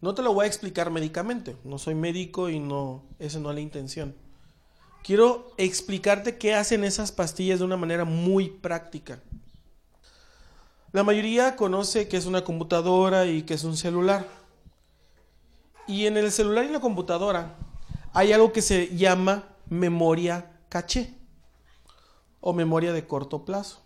No 0.00 0.14
te 0.14 0.22
lo 0.22 0.32
voy 0.32 0.44
a 0.44 0.48
explicar 0.48 0.90
médicamente, 0.90 1.56
no 1.64 1.78
soy 1.78 1.94
médico 1.94 2.48
y 2.48 2.58
no, 2.58 3.04
esa 3.18 3.38
no 3.40 3.50
es 3.50 3.56
la 3.56 3.60
intención. 3.60 4.14
Quiero 5.02 5.52
explicarte 5.56 6.38
qué 6.38 6.54
hacen 6.54 6.84
esas 6.84 7.10
pastillas 7.10 7.58
de 7.58 7.64
una 7.64 7.76
manera 7.76 8.04
muy 8.04 8.48
práctica. 8.48 9.20
La 10.92 11.04
mayoría 11.04 11.54
conoce 11.54 12.08
que 12.08 12.16
es 12.16 12.26
una 12.26 12.42
computadora 12.42 13.26
y 13.26 13.42
que 13.42 13.54
es 13.54 13.62
un 13.62 13.76
celular. 13.76 14.26
Y 15.86 16.06
en 16.06 16.16
el 16.16 16.32
celular 16.32 16.64
y 16.64 16.68
la 16.68 16.80
computadora 16.80 17.54
hay 18.12 18.32
algo 18.32 18.52
que 18.52 18.60
se 18.60 18.96
llama 18.96 19.44
memoria 19.68 20.58
caché 20.68 21.14
o 22.40 22.52
memoria 22.52 22.92
de 22.92 23.06
corto 23.06 23.44
plazo. 23.44 23.82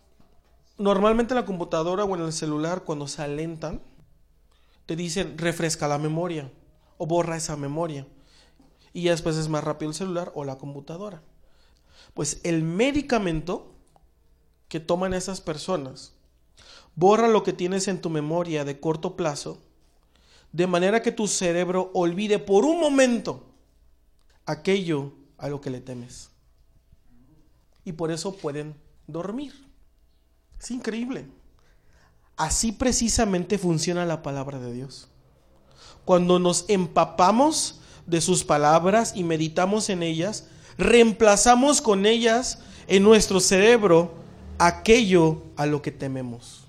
Normalmente 0.78 1.34
en 1.34 1.40
la 1.40 1.46
computadora 1.46 2.04
o 2.04 2.16
en 2.16 2.22
el 2.22 2.32
celular 2.32 2.84
cuando 2.84 3.06
se 3.06 3.22
alentan 3.22 3.82
te 4.86 4.96
dicen 4.96 5.36
refresca 5.36 5.88
la 5.88 5.98
memoria 5.98 6.50
o 6.96 7.06
borra 7.06 7.36
esa 7.36 7.56
memoria. 7.56 8.06
Y 8.94 9.02
ya 9.02 9.10
después 9.10 9.36
es 9.36 9.48
más 9.48 9.62
rápido 9.62 9.90
el 9.90 9.96
celular 9.96 10.32
o 10.34 10.44
la 10.44 10.56
computadora. 10.56 11.22
Pues 12.14 12.40
el 12.44 12.62
medicamento 12.62 13.74
que 14.68 14.80
toman 14.80 15.12
esas 15.12 15.42
personas 15.42 16.14
borra 16.96 17.28
lo 17.28 17.42
que 17.42 17.52
tienes 17.52 17.88
en 17.88 18.00
tu 18.00 18.10
memoria 18.10 18.64
de 18.64 18.80
corto 18.80 19.16
plazo 19.16 19.58
de 20.54 20.68
manera 20.68 21.02
que 21.02 21.10
tu 21.10 21.26
cerebro 21.26 21.90
olvide 21.94 22.38
por 22.38 22.64
un 22.64 22.78
momento 22.78 23.42
aquello 24.46 25.12
a 25.36 25.48
lo 25.48 25.60
que 25.60 25.68
le 25.68 25.80
temes. 25.80 26.30
Y 27.84 27.90
por 27.90 28.12
eso 28.12 28.36
pueden 28.36 28.76
dormir. 29.08 29.52
Es 30.60 30.70
increíble. 30.70 31.26
Así 32.36 32.70
precisamente 32.70 33.58
funciona 33.58 34.06
la 34.06 34.22
palabra 34.22 34.60
de 34.60 34.72
Dios. 34.72 35.08
Cuando 36.04 36.38
nos 36.38 36.66
empapamos 36.68 37.80
de 38.06 38.20
sus 38.20 38.44
palabras 38.44 39.12
y 39.16 39.24
meditamos 39.24 39.88
en 39.88 40.04
ellas, 40.04 40.46
reemplazamos 40.78 41.80
con 41.80 42.06
ellas 42.06 42.60
en 42.86 43.02
nuestro 43.02 43.40
cerebro 43.40 44.14
aquello 44.58 45.42
a 45.56 45.66
lo 45.66 45.82
que 45.82 45.90
tememos. 45.90 46.63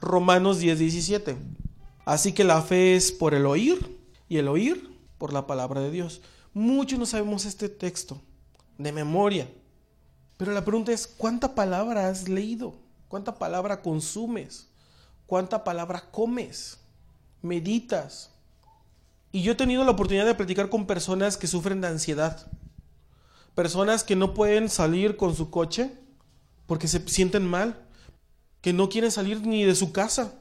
Romanos 0.00 0.58
10, 0.58 0.78
17. 0.78 1.36
Así 2.04 2.32
que 2.32 2.44
la 2.44 2.62
fe 2.62 2.96
es 2.96 3.12
por 3.12 3.34
el 3.34 3.46
oír 3.46 3.98
y 4.28 4.38
el 4.38 4.48
oír 4.48 4.98
por 5.18 5.32
la 5.32 5.46
palabra 5.46 5.80
de 5.80 5.90
Dios. 5.90 6.22
Muchos 6.54 6.98
no 6.98 7.06
sabemos 7.06 7.44
este 7.44 7.68
texto 7.68 8.20
de 8.78 8.92
memoria. 8.92 9.50
Pero 10.36 10.52
la 10.52 10.64
pregunta 10.64 10.92
es, 10.92 11.06
¿cuánta 11.06 11.54
palabra 11.54 12.08
has 12.08 12.28
leído? 12.28 12.74
¿Cuánta 13.08 13.38
palabra 13.38 13.82
consumes? 13.82 14.68
¿Cuánta 15.26 15.64
palabra 15.64 16.04
comes? 16.10 16.78
¿Meditas? 17.42 18.30
Y 19.32 19.42
yo 19.42 19.52
he 19.52 19.56
tenido 19.56 19.84
la 19.84 19.90
oportunidad 19.90 20.26
de 20.26 20.34
platicar 20.34 20.70
con 20.70 20.86
personas 20.86 21.36
que 21.36 21.46
sufren 21.46 21.80
de 21.80 21.88
ansiedad. 21.88 22.46
Personas 23.54 24.04
que 24.04 24.16
no 24.16 24.32
pueden 24.32 24.68
salir 24.68 25.16
con 25.16 25.34
su 25.34 25.50
coche 25.50 25.92
porque 26.66 26.88
se 26.88 27.06
sienten 27.08 27.44
mal. 27.44 27.84
Que 28.60 28.72
no 28.72 28.88
quieren 28.88 29.10
salir 29.10 29.46
ni 29.46 29.64
de 29.64 29.74
su 29.74 29.92
casa 29.92 30.34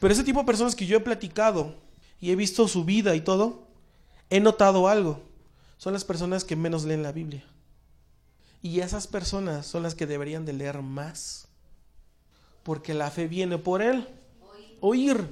pero 0.00 0.14
ese 0.14 0.24
tipo 0.24 0.40
de 0.40 0.46
personas 0.46 0.74
que 0.74 0.86
yo 0.86 0.96
he 0.96 1.00
platicado 1.00 1.74
y 2.18 2.30
he 2.30 2.36
visto 2.36 2.66
su 2.66 2.84
vida 2.84 3.14
y 3.14 3.20
todo, 3.20 3.66
he 4.30 4.40
notado 4.40 4.88
algo. 4.88 5.22
Son 5.76 5.92
las 5.92 6.04
personas 6.04 6.44
que 6.44 6.56
menos 6.56 6.84
leen 6.84 7.02
la 7.02 7.12
Biblia. 7.12 7.44
Y 8.62 8.80
esas 8.80 9.06
personas 9.06 9.66
son 9.66 9.82
las 9.82 9.94
que 9.94 10.06
deberían 10.06 10.44
de 10.46 10.54
leer 10.54 10.82
más. 10.82 11.48
Porque 12.62 12.94
la 12.94 13.10
fe 13.10 13.28
viene 13.28 13.58
por 13.58 13.82
él. 13.82 14.08
Oír. 14.80 15.28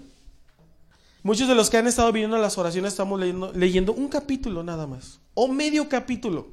Muchos 1.22 1.48
de 1.48 1.54
los 1.54 1.68
que 1.68 1.78
han 1.78 1.86
estado 1.86 2.12
viendo 2.12 2.38
las 2.38 2.56
oraciones 2.58 2.92
estamos 2.92 3.20
leyendo 3.54 3.92
un 3.92 4.08
capítulo 4.08 4.62
nada 4.62 4.86
más. 4.86 5.18
O 5.34 5.48
medio 5.48 5.88
capítulo. 5.88 6.48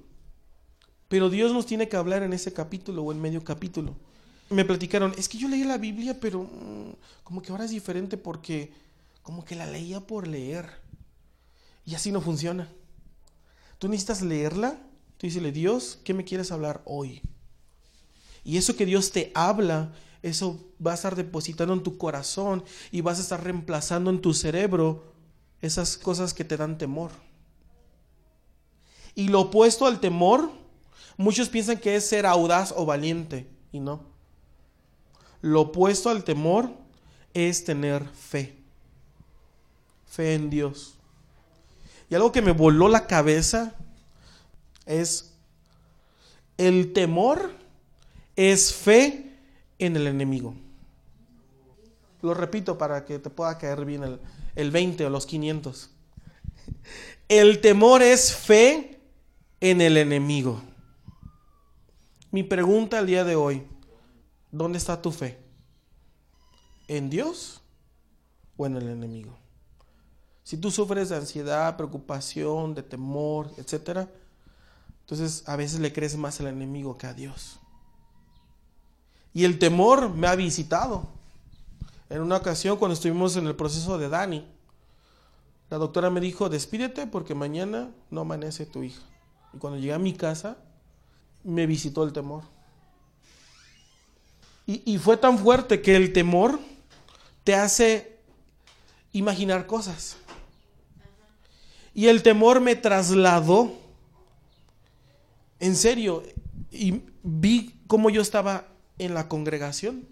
Pero 1.08 1.30
Dios 1.30 1.54
nos 1.54 1.66
tiene 1.66 1.88
que 1.88 1.98
hablar 1.98 2.24
en 2.24 2.34
ese 2.34 2.52
capítulo 2.54 3.04
o 3.04 3.12
en 3.12 3.22
medio 3.22 3.44
capítulo 3.44 3.96
me 4.50 4.66
platicaron, 4.66 5.14
es 5.18 5.28
que 5.28 5.38
yo 5.38 5.48
leí 5.48 5.64
la 5.64 5.78
Biblia, 5.78 6.20
pero 6.20 6.44
mm, 6.44 6.96
como 7.24 7.42
que 7.42 7.52
ahora 7.52 7.66
es 7.66 7.72
diferente 7.72 8.18
porque 8.18 8.74
como 9.24 9.44
que 9.44 9.56
la 9.56 9.66
leía 9.66 10.02
por 10.02 10.28
leer. 10.28 10.70
Y 11.86 11.96
así 11.96 12.12
no 12.12 12.22
funciona. 12.22 12.70
Tú 13.80 13.88
necesitas 13.88 14.22
leerla, 14.22 14.80
tú 15.18 15.28
dices, 15.28 15.54
Dios, 15.54 16.00
¿qué 16.04 16.14
me 16.14 16.24
quieres 16.24 16.52
hablar 16.52 16.82
hoy? 16.86 17.22
Y 18.44 18.58
eso 18.58 18.76
que 18.76 18.86
Dios 18.86 19.12
te 19.12 19.32
habla, 19.34 19.94
eso 20.22 20.60
va 20.86 20.92
a 20.92 20.96
estar 20.96 21.16
depositando 21.16 21.74
en 21.74 21.84
tu 21.84 21.98
corazón 21.98 22.64
y 22.92 23.02
vas 23.02 23.18
a 23.18 23.22
estar 23.22 23.44
reemplazando 23.44 24.10
en 24.12 24.22
tu 24.22 24.34
cerebro 24.34 25.04
esas 25.62 25.98
cosas 25.98 26.34
que 26.34 26.44
te 26.44 26.58
dan 26.58 26.78
temor. 26.78 27.12
Y 29.16 29.30
lo 29.30 29.42
opuesto 29.42 29.86
al 29.88 30.00
temor, 30.00 30.52
muchos 31.18 31.50
piensan 31.50 31.78
que 31.78 31.96
es 31.96 32.08
ser 32.08 32.26
audaz 32.26 32.74
o 32.76 32.86
valiente, 32.86 33.50
y 33.72 33.80
no. 33.80 34.15
Lo 35.46 35.62
opuesto 35.62 36.10
al 36.10 36.24
temor 36.24 36.72
es 37.36 37.66
tener 37.66 38.04
fe. 38.04 38.56
Fe 40.08 40.34
en 40.34 40.50
Dios. 40.50 40.96
Y 42.10 42.16
algo 42.16 42.32
que 42.32 42.42
me 42.42 42.52
voló 42.52 42.88
la 42.88 43.06
cabeza 43.06 43.76
es 44.88 45.36
el 46.58 46.94
temor 46.94 47.52
es 48.36 48.74
fe 48.74 49.38
en 49.78 49.96
el 49.96 50.08
enemigo. 50.08 50.56
Lo 52.24 52.34
repito 52.34 52.80
para 52.80 53.06
que 53.06 53.20
te 53.20 53.30
pueda 53.30 53.60
caer 53.60 53.86
bien 53.86 54.04
el, 54.04 54.20
el 54.56 54.72
20 54.72 55.06
o 55.06 55.12
los 55.12 55.28
500. 55.28 55.92
El 57.30 57.62
temor 57.62 58.02
es 58.02 58.36
fe 58.36 59.00
en 59.60 59.80
el 59.80 59.98
enemigo. 59.98 60.64
Mi 62.32 62.42
pregunta 62.42 62.98
al 62.98 63.06
día 63.06 63.24
de 63.24 63.36
hoy, 63.36 63.64
¿Dónde 64.56 64.78
está 64.78 65.02
tu 65.02 65.12
fe? 65.12 65.38
¿En 66.88 67.10
Dios 67.10 67.62
o 68.56 68.66
en 68.66 68.78
el 68.78 68.88
enemigo? 68.88 69.38
Si 70.44 70.56
tú 70.56 70.72
sufres 70.72 71.10
de 71.10 71.18
ansiedad, 71.18 71.76
preocupación, 71.76 72.74
de 72.74 72.82
temor, 72.82 73.52
etc., 73.58 74.08
entonces 75.02 75.44
a 75.50 75.58
veces 75.58 75.82
le 75.82 75.92
crees 75.92 76.16
más 76.16 76.40
al 76.40 76.48
enemigo 76.48 76.98
que 76.98 77.06
a 77.06 77.14
Dios. 77.14 77.60
Y 79.34 79.44
el 79.44 79.60
temor 79.60 80.14
me 80.14 80.28
ha 80.28 80.36
visitado. 80.38 81.10
En 82.10 82.22
una 82.22 82.38
ocasión, 82.38 82.78
cuando 82.78 82.94
estuvimos 82.94 83.36
en 83.36 83.48
el 83.48 83.58
proceso 83.58 83.98
de 83.98 84.08
Dani, 84.08 84.48
la 85.70 85.78
doctora 85.78 86.10
me 86.10 86.22
dijo, 86.22 86.48
despídete 86.48 87.08
porque 87.08 87.36
mañana 87.36 87.92
no 88.10 88.22
amanece 88.22 88.66
tu 88.66 88.84
hija. 88.84 89.04
Y 89.54 89.58
cuando 89.58 89.80
llegué 89.80 89.94
a 89.94 90.00
mi 90.00 90.14
casa, 90.14 90.56
me 91.44 91.66
visitó 91.66 92.06
el 92.06 92.14
temor. 92.14 92.55
Y, 94.68 94.98
fue 94.98 95.16
tan 95.16 95.38
fuerte 95.38 95.82
que 95.82 95.96
el 95.96 96.12
temor 96.12 96.60
te 97.44 97.54
hace 97.54 98.18
imaginar 99.14 99.68
cosas. 99.68 100.18
Y 101.94 102.08
el 102.08 102.24
temor 102.24 102.60
me 102.62 102.76
trasladó, 102.76 103.74
en 105.60 105.76
serio, 105.76 106.24
y 106.72 107.04
vi 107.22 107.80
cómo 107.86 108.10
yo 108.10 108.24
estaba 108.24 108.68
en 108.98 109.14
la 109.14 109.30
congregación, 109.30 110.08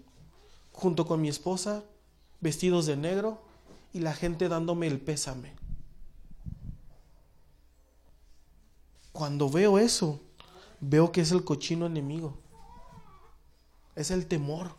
junto 0.70 1.04
con 1.04 1.20
mi 1.20 1.28
esposa, 1.28 1.82
vestidos 2.40 2.86
de 2.86 2.96
negro, 2.96 3.42
y 3.92 3.98
la 3.98 4.14
gente 4.14 4.48
dándome 4.48 4.86
el 4.86 5.00
pésame. 5.00 5.52
cuando 9.14 9.48
veo 9.48 9.78
eso, 9.78 10.20
veo 10.80 11.12
que 11.12 11.20
es 11.20 11.30
el 11.30 11.44
cochino 11.44 11.86
enemigo. 11.86 12.36
Es 13.94 14.10
el 14.10 14.26
temor. 14.26 14.72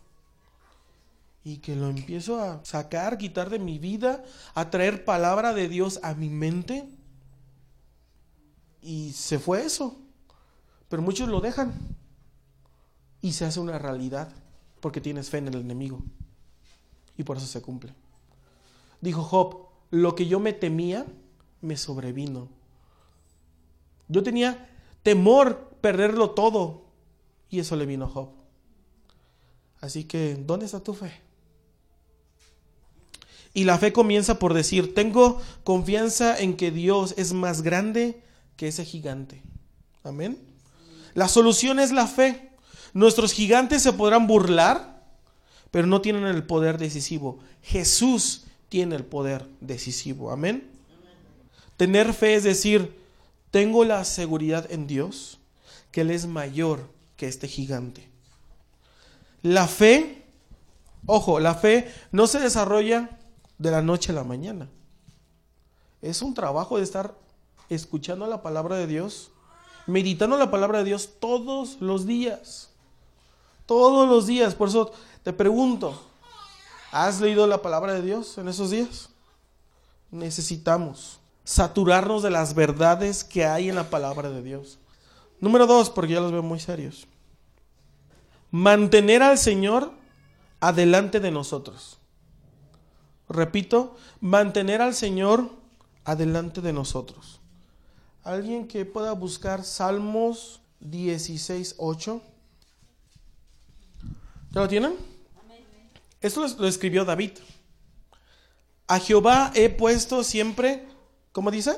Y 1.43 1.57
que 1.57 1.75
lo 1.75 1.89
empiezo 1.89 2.41
a 2.41 2.63
sacar, 2.65 3.17
quitar 3.17 3.49
de 3.49 3.59
mi 3.59 3.77
vida, 3.77 4.23
a 4.55 4.69
traer 4.71 5.05
palabra 5.05 5.53
de 5.53 5.69
Dios 5.69 5.99
a 6.01 6.15
mi 6.15 6.29
mente. 6.29 6.89
Y 8.81 9.13
se 9.13 9.39
fue 9.39 9.63
eso. 9.63 9.97
Pero 10.89 11.01
muchos 11.01 11.29
lo 11.29 11.41
dejan. 11.41 11.73
Y 13.21 13.33
se 13.33 13.45
hace 13.45 13.59
una 13.59 13.77
realidad. 13.77 14.33
Porque 14.79 15.01
tienes 15.01 15.29
fe 15.29 15.37
en 15.37 15.47
el 15.47 15.55
enemigo. 15.55 16.03
Y 17.17 17.23
por 17.23 17.37
eso 17.37 17.45
se 17.45 17.61
cumple. 17.61 17.93
Dijo 19.01 19.23
Job, 19.23 19.67
lo 19.91 20.15
que 20.15 20.27
yo 20.27 20.39
me 20.39 20.53
temía 20.53 21.05
me 21.61 21.77
sobrevino. 21.77 22.49
Yo 24.07 24.23
tenía 24.23 24.69
temor 25.03 25.77
perderlo 25.81 26.31
todo. 26.31 26.85
Y 27.49 27.59
eso 27.59 27.75
le 27.75 27.85
vino 27.85 28.05
a 28.05 28.09
Job. 28.09 28.34
Así 29.85 30.05
que, 30.05 30.35
¿dónde 30.35 30.65
está 30.65 30.79
tu 30.79 30.95
fe? 30.95 31.13
Y 33.53 33.65
la 33.65 33.77
fe 33.77 33.93
comienza 33.93 34.39
por 34.39 34.55
decir, 34.55 34.95
tengo 34.95 35.39
confianza 35.63 36.37
en 36.39 36.57
que 36.57 36.71
Dios 36.71 37.13
es 37.17 37.33
más 37.33 37.61
grande 37.61 38.19
que 38.57 38.67
ese 38.67 38.83
gigante. 38.83 39.43
Amén. 40.03 40.39
La 41.13 41.27
solución 41.27 41.79
es 41.79 41.91
la 41.91 42.07
fe. 42.07 42.49
Nuestros 42.93 43.31
gigantes 43.31 43.83
se 43.83 43.93
podrán 43.93 44.25
burlar, 44.25 45.03
pero 45.69 45.85
no 45.85 46.01
tienen 46.01 46.25
el 46.25 46.43
poder 46.43 46.79
decisivo. 46.79 47.37
Jesús 47.61 48.45
tiene 48.69 48.95
el 48.95 49.05
poder 49.05 49.45
decisivo. 49.61 50.31
Amén. 50.31 50.67
Tener 51.77 52.11
fe 52.13 52.33
es 52.33 52.43
decir, 52.43 52.91
tengo 53.51 53.85
la 53.85 54.03
seguridad 54.03 54.65
en 54.71 54.87
Dios 54.87 55.37
que 55.91 56.01
Él 56.01 56.09
es 56.09 56.25
mayor 56.25 56.89
que 57.17 57.27
este 57.27 57.47
gigante. 57.47 58.14
La 59.45 59.67
fe, 59.67 60.25
ojo, 61.05 61.39
la 61.39 61.53
fe 61.53 61.93
no 62.11 62.25
se 62.25 62.39
desarrolla 62.39 63.11
de 63.59 63.69
la 63.69 63.83
noche 63.83 64.11
a 64.11 64.15
la 64.15 64.23
mañana. 64.23 64.71
Es 66.01 66.23
un 66.23 66.33
trabajo 66.33 66.77
de 66.77 66.83
estar 66.83 67.13
escuchando 67.69 68.25
la 68.25 68.41
palabra 68.41 68.75
de 68.75 68.87
Dios, 68.87 69.29
meditando 69.85 70.35
la 70.35 70.49
palabra 70.49 70.79
de 70.79 70.85
Dios 70.85 71.11
todos 71.19 71.79
los 71.79 72.07
días. 72.07 72.71
Todos 73.67 74.09
los 74.09 74.25
días. 74.25 74.55
Por 74.55 74.69
eso 74.69 74.91
te 75.21 75.31
pregunto, 75.31 75.93
¿has 76.91 77.21
leído 77.21 77.45
la 77.45 77.61
palabra 77.61 77.93
de 77.93 78.01
Dios 78.01 78.39
en 78.39 78.47
esos 78.47 78.71
días? 78.71 79.09
Necesitamos 80.09 81.19
saturarnos 81.43 82.23
de 82.23 82.31
las 82.31 82.55
verdades 82.55 83.23
que 83.23 83.45
hay 83.45 83.69
en 83.69 83.75
la 83.75 83.91
palabra 83.91 84.31
de 84.31 84.41
Dios. 84.41 84.79
Número 85.39 85.67
dos, 85.67 85.91
porque 85.91 86.13
ya 86.13 86.19
los 86.19 86.31
veo 86.31 86.41
muy 86.41 86.59
serios. 86.59 87.07
Mantener 88.55 89.21
al 89.21 89.37
Señor 89.37 89.91
adelante 90.59 91.19
de 91.19 91.31
nosotros. 91.31 91.97
Repito, 93.27 93.97
mantener 94.21 94.81
al 94.81 94.93
Señor 94.93 95.49
adelante 96.03 96.61
de 96.61 96.71
nosotros. 96.71 97.41
Alguien 98.23 98.67
que 98.67 98.85
pueda 98.85 99.11
buscar 99.13 99.63
Salmos 99.63 100.61
16, 100.79 101.75
8. 101.77 102.21
¿Ya 104.51 104.61
lo 104.61 104.67
tienen? 104.67 104.95
Esto 106.21 106.47
lo 106.57 106.67
escribió 106.67 107.03
David. 107.03 107.31
A 108.87 108.99
Jehová 108.99 109.51
he 109.53 109.69
puesto 109.69 110.23
siempre 110.23 110.87
¿Cómo 111.35 111.51
dice? 111.51 111.77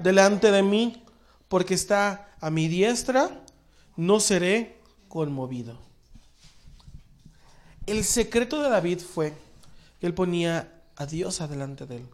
Delante 0.00 0.50
de 0.50 0.60
mí, 0.60 1.00
porque 1.46 1.74
está 1.74 2.34
a 2.40 2.50
mi 2.50 2.66
diestra, 2.66 3.30
no 3.94 4.18
seré 4.18 4.75
conmovido. 5.16 5.78
El 7.86 8.04
secreto 8.04 8.60
de 8.60 8.68
David 8.68 9.00
fue 9.00 9.32
que 9.98 10.06
él 10.06 10.12
ponía 10.12 10.82
a 10.94 11.06
Dios 11.06 11.40
adelante 11.40 11.86
de 11.86 11.96
él. 11.96 12.06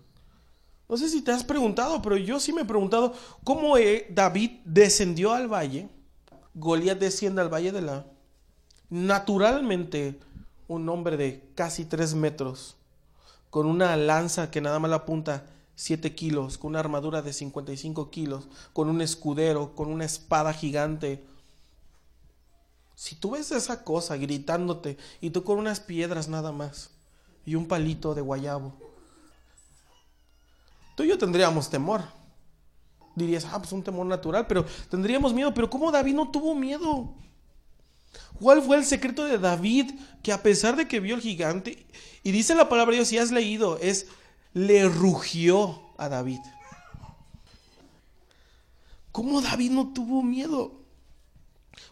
No 0.88 0.97
sé 0.97 1.09
si 1.09 1.21
te 1.21 1.33
has 1.33 1.43
preguntado, 1.43 2.01
pero 2.01 2.17
yo 2.17 2.38
sí 2.38 2.53
me 2.53 2.62
he 2.62 2.65
preguntado 2.65 3.12
cómo 3.43 3.77
eh, 3.77 4.07
David 4.09 4.61
descendió 4.65 5.33
al 5.33 5.53
valle. 5.53 5.88
Goliat 6.55 6.97
desciende 6.97 7.41
al 7.41 7.53
valle 7.53 7.73
de 7.73 7.83
la... 7.83 8.07
Naturalmente, 8.88 10.21
un 10.69 10.88
hombre 10.88 11.17
de 11.17 11.51
casi 11.57 11.85
tres 11.85 12.15
metros, 12.15 12.77
con 13.51 13.67
una 13.67 13.97
lanza 13.97 14.49
que 14.49 14.61
nada 14.61 14.79
más 14.79 14.91
la 14.91 14.99
apunta 14.99 15.45
7 15.75 16.15
kilos, 16.15 16.57
con 16.57 16.69
una 16.69 16.79
armadura 16.79 17.21
de 17.21 17.33
55 17.33 18.11
kilos, 18.11 18.47
con 18.73 18.88
un 18.88 19.01
escudero, 19.01 19.75
con 19.75 19.88
una 19.88 20.05
espada 20.05 20.53
gigante. 20.53 21.32
Si 23.03 23.17
tú 23.17 23.33
ves 23.33 23.51
esa 23.51 23.83
cosa 23.83 24.17
gritándote 24.17 24.97
y 25.21 25.31
tú 25.31 25.43
con 25.43 25.59
unas 25.59 25.81
piedras 25.81 26.29
nada 26.29 26.53
más 26.53 26.91
y 27.45 27.57
un 27.57 27.67
palito 27.67 28.15
de 28.15 28.21
guayabo, 28.21 28.75
tú 30.95 31.03
y 31.03 31.09
yo 31.09 31.19
tendríamos 31.19 31.69
temor. 31.69 32.05
Dirías, 33.17 33.45
ah, 33.47 33.59
pues 33.59 33.73
un 33.73 33.83
temor 33.83 34.07
natural, 34.07 34.47
pero 34.47 34.65
tendríamos 34.88 35.35
miedo. 35.35 35.53
Pero 35.53 35.69
¿cómo 35.69 35.91
David 35.91 36.15
no 36.15 36.31
tuvo 36.31 36.55
miedo? 36.55 37.12
¿Cuál 38.38 38.62
fue 38.62 38.77
el 38.77 38.85
secreto 38.85 39.25
de 39.25 39.37
David 39.37 39.91
que 40.23 40.33
a 40.33 40.41
pesar 40.41 40.77
de 40.77 40.87
que 40.87 41.01
vio 41.01 41.17
el 41.17 41.23
gigante, 41.23 41.85
y 42.23 42.31
dice 42.31 42.55
la 42.55 42.69
palabra 42.69 42.93
de 42.93 42.99
Dios, 42.99 43.09
si 43.09 43.19
has 43.19 43.33
leído, 43.33 43.79
es 43.79 44.07
le 44.55 44.88
rugió 44.88 45.91
a 45.99 46.09
David. 46.09 46.38
¿Cómo 49.11 49.41
David 49.41 49.73
no 49.73 49.93
tuvo 49.93 50.23
miedo? 50.23 50.82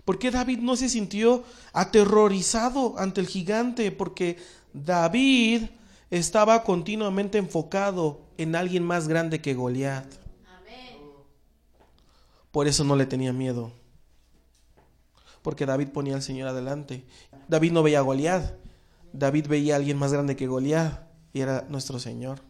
¿Por 0.04 0.18
qué 0.18 0.30
David 0.30 0.58
no 0.58 0.76
se 0.76 0.88
sintió 0.88 1.44
aterrorizado 1.72 2.98
ante 2.98 3.20
el 3.20 3.26
gigante? 3.26 3.92
Porque 3.92 4.38
David 4.72 5.64
estaba 6.10 6.64
continuamente 6.64 7.38
enfocado 7.38 8.20
en 8.36 8.56
alguien 8.56 8.84
más 8.84 9.08
grande 9.08 9.40
que 9.40 9.54
Goliat. 9.54 10.06
Por 12.50 12.66
eso 12.66 12.82
no 12.82 12.96
le 12.96 13.06
tenía 13.06 13.32
miedo. 13.32 13.72
Porque 15.42 15.66
David 15.66 15.88
ponía 15.88 16.16
al 16.16 16.22
Señor 16.22 16.48
adelante. 16.48 17.04
David 17.48 17.72
no 17.72 17.82
veía 17.82 18.00
a 18.00 18.02
Goliat. 18.02 18.54
David 19.12 19.46
veía 19.48 19.74
a 19.74 19.76
alguien 19.76 19.98
más 19.98 20.12
grande 20.12 20.36
que 20.36 20.46
Goliat 20.46 21.00
y 21.32 21.40
era 21.40 21.64
nuestro 21.68 21.98
Señor. 21.98 22.40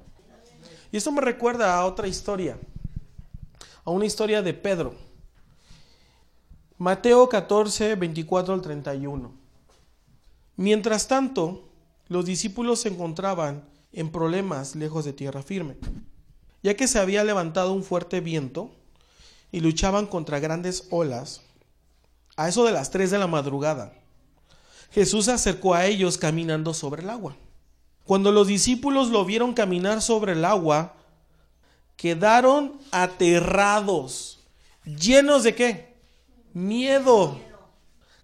Y 0.92 0.96
esto 0.96 1.12
me 1.12 1.20
recuerda 1.20 1.76
a 1.76 1.84
otra 1.84 2.08
historia, 2.08 2.58
a 3.84 3.90
una 3.90 4.06
historia 4.06 4.42
de 4.42 4.54
Pedro. 4.54 4.94
Mateo 6.80 7.28
14, 7.28 7.94
24 7.94 8.54
al 8.54 8.62
31. 8.62 9.30
Mientras 10.56 11.08
tanto, 11.08 11.68
los 12.08 12.24
discípulos 12.24 12.80
se 12.80 12.88
encontraban 12.88 13.68
en 13.92 14.10
problemas 14.10 14.74
lejos 14.74 15.04
de 15.04 15.12
tierra 15.12 15.42
firme, 15.42 15.76
ya 16.62 16.74
que 16.76 16.88
se 16.88 16.98
había 16.98 17.22
levantado 17.22 17.74
un 17.74 17.84
fuerte 17.84 18.22
viento 18.22 18.70
y 19.52 19.60
luchaban 19.60 20.06
contra 20.06 20.40
grandes 20.40 20.88
olas. 20.88 21.42
A 22.34 22.48
eso 22.48 22.64
de 22.64 22.72
las 22.72 22.90
3 22.90 23.10
de 23.10 23.18
la 23.18 23.26
madrugada, 23.26 23.92
Jesús 24.90 25.26
se 25.26 25.32
acercó 25.32 25.74
a 25.74 25.84
ellos 25.84 26.16
caminando 26.16 26.72
sobre 26.72 27.02
el 27.02 27.10
agua. 27.10 27.36
Cuando 28.06 28.32
los 28.32 28.46
discípulos 28.46 29.10
lo 29.10 29.26
vieron 29.26 29.52
caminar 29.52 30.00
sobre 30.00 30.32
el 30.32 30.46
agua, 30.46 30.94
quedaron 31.96 32.80
aterrados, 32.90 34.40
llenos 34.86 35.42
de 35.42 35.54
qué? 35.54 35.89
Miedo. 36.52 37.40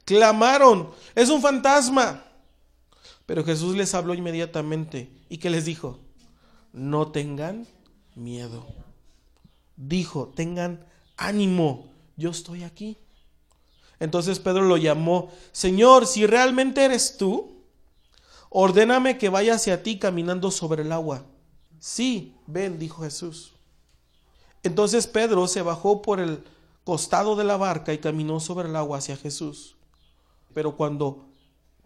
Clamaron, 0.04 0.90
es 1.14 1.28
un 1.28 1.42
fantasma. 1.42 2.24
Pero 3.26 3.44
Jesús 3.44 3.76
les 3.76 3.92
habló 3.94 4.14
inmediatamente 4.14 5.10
y 5.28 5.38
que 5.38 5.50
les 5.50 5.64
dijo, 5.64 5.98
no 6.72 7.10
tengan 7.10 7.66
miedo. 8.14 8.66
Dijo, 9.76 10.32
tengan 10.34 10.86
ánimo, 11.16 11.90
yo 12.16 12.30
estoy 12.30 12.62
aquí. 12.62 12.96
Entonces 13.98 14.38
Pedro 14.38 14.62
lo 14.62 14.76
llamó, 14.76 15.30
Señor, 15.52 16.06
si 16.06 16.26
realmente 16.26 16.84
eres 16.84 17.16
tú, 17.16 17.64
ordéname 18.50 19.18
que 19.18 19.28
vaya 19.28 19.54
hacia 19.54 19.82
ti 19.82 19.98
caminando 19.98 20.50
sobre 20.50 20.82
el 20.82 20.92
agua. 20.92 21.24
Sí, 21.78 22.36
ven, 22.46 22.78
dijo 22.78 23.02
Jesús. 23.02 23.54
Entonces 24.62 25.06
Pedro 25.06 25.46
se 25.48 25.62
bajó 25.62 26.02
por 26.02 26.20
el 26.20 26.44
costado 26.86 27.34
de 27.34 27.42
la 27.42 27.56
barca 27.56 27.92
y 27.92 27.98
caminó 27.98 28.38
sobre 28.38 28.68
el 28.68 28.76
agua 28.76 28.98
hacia 28.98 29.16
Jesús. 29.16 29.76
Pero 30.54 30.76
cuando 30.76 31.26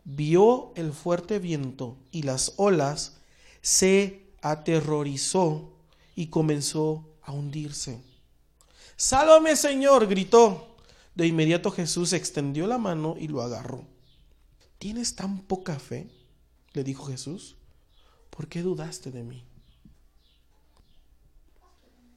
vio 0.05 0.75
el 0.77 0.93
fuerte 0.93 1.39
viento 1.39 1.97
y 2.11 2.23
las 2.25 2.53
olas, 2.59 3.17
se 3.63 4.31
aterrorizó 4.43 5.73
y 6.15 6.27
comenzó 6.27 7.09
a 7.23 7.33
hundirse. 7.33 8.03
Sálvame, 8.95 9.57
Señor, 9.57 10.07
gritó. 10.07 10.77
De 11.15 11.27
inmediato 11.27 11.71
Jesús 11.71 12.13
extendió 12.13 12.67
la 12.67 12.77
mano 12.77 13.17
y 13.19 13.27
lo 13.29 13.41
agarró. 13.41 13.87
¿Tienes 14.79 15.17
tan 15.17 15.39
poca 15.39 15.79
fe? 15.79 16.11
le 16.75 16.85
dijo 16.85 17.07
Jesús, 17.07 17.57
¿por 18.29 18.49
qué 18.49 18.61
dudaste 18.61 19.11
de 19.11 19.23
mí? 19.23 19.47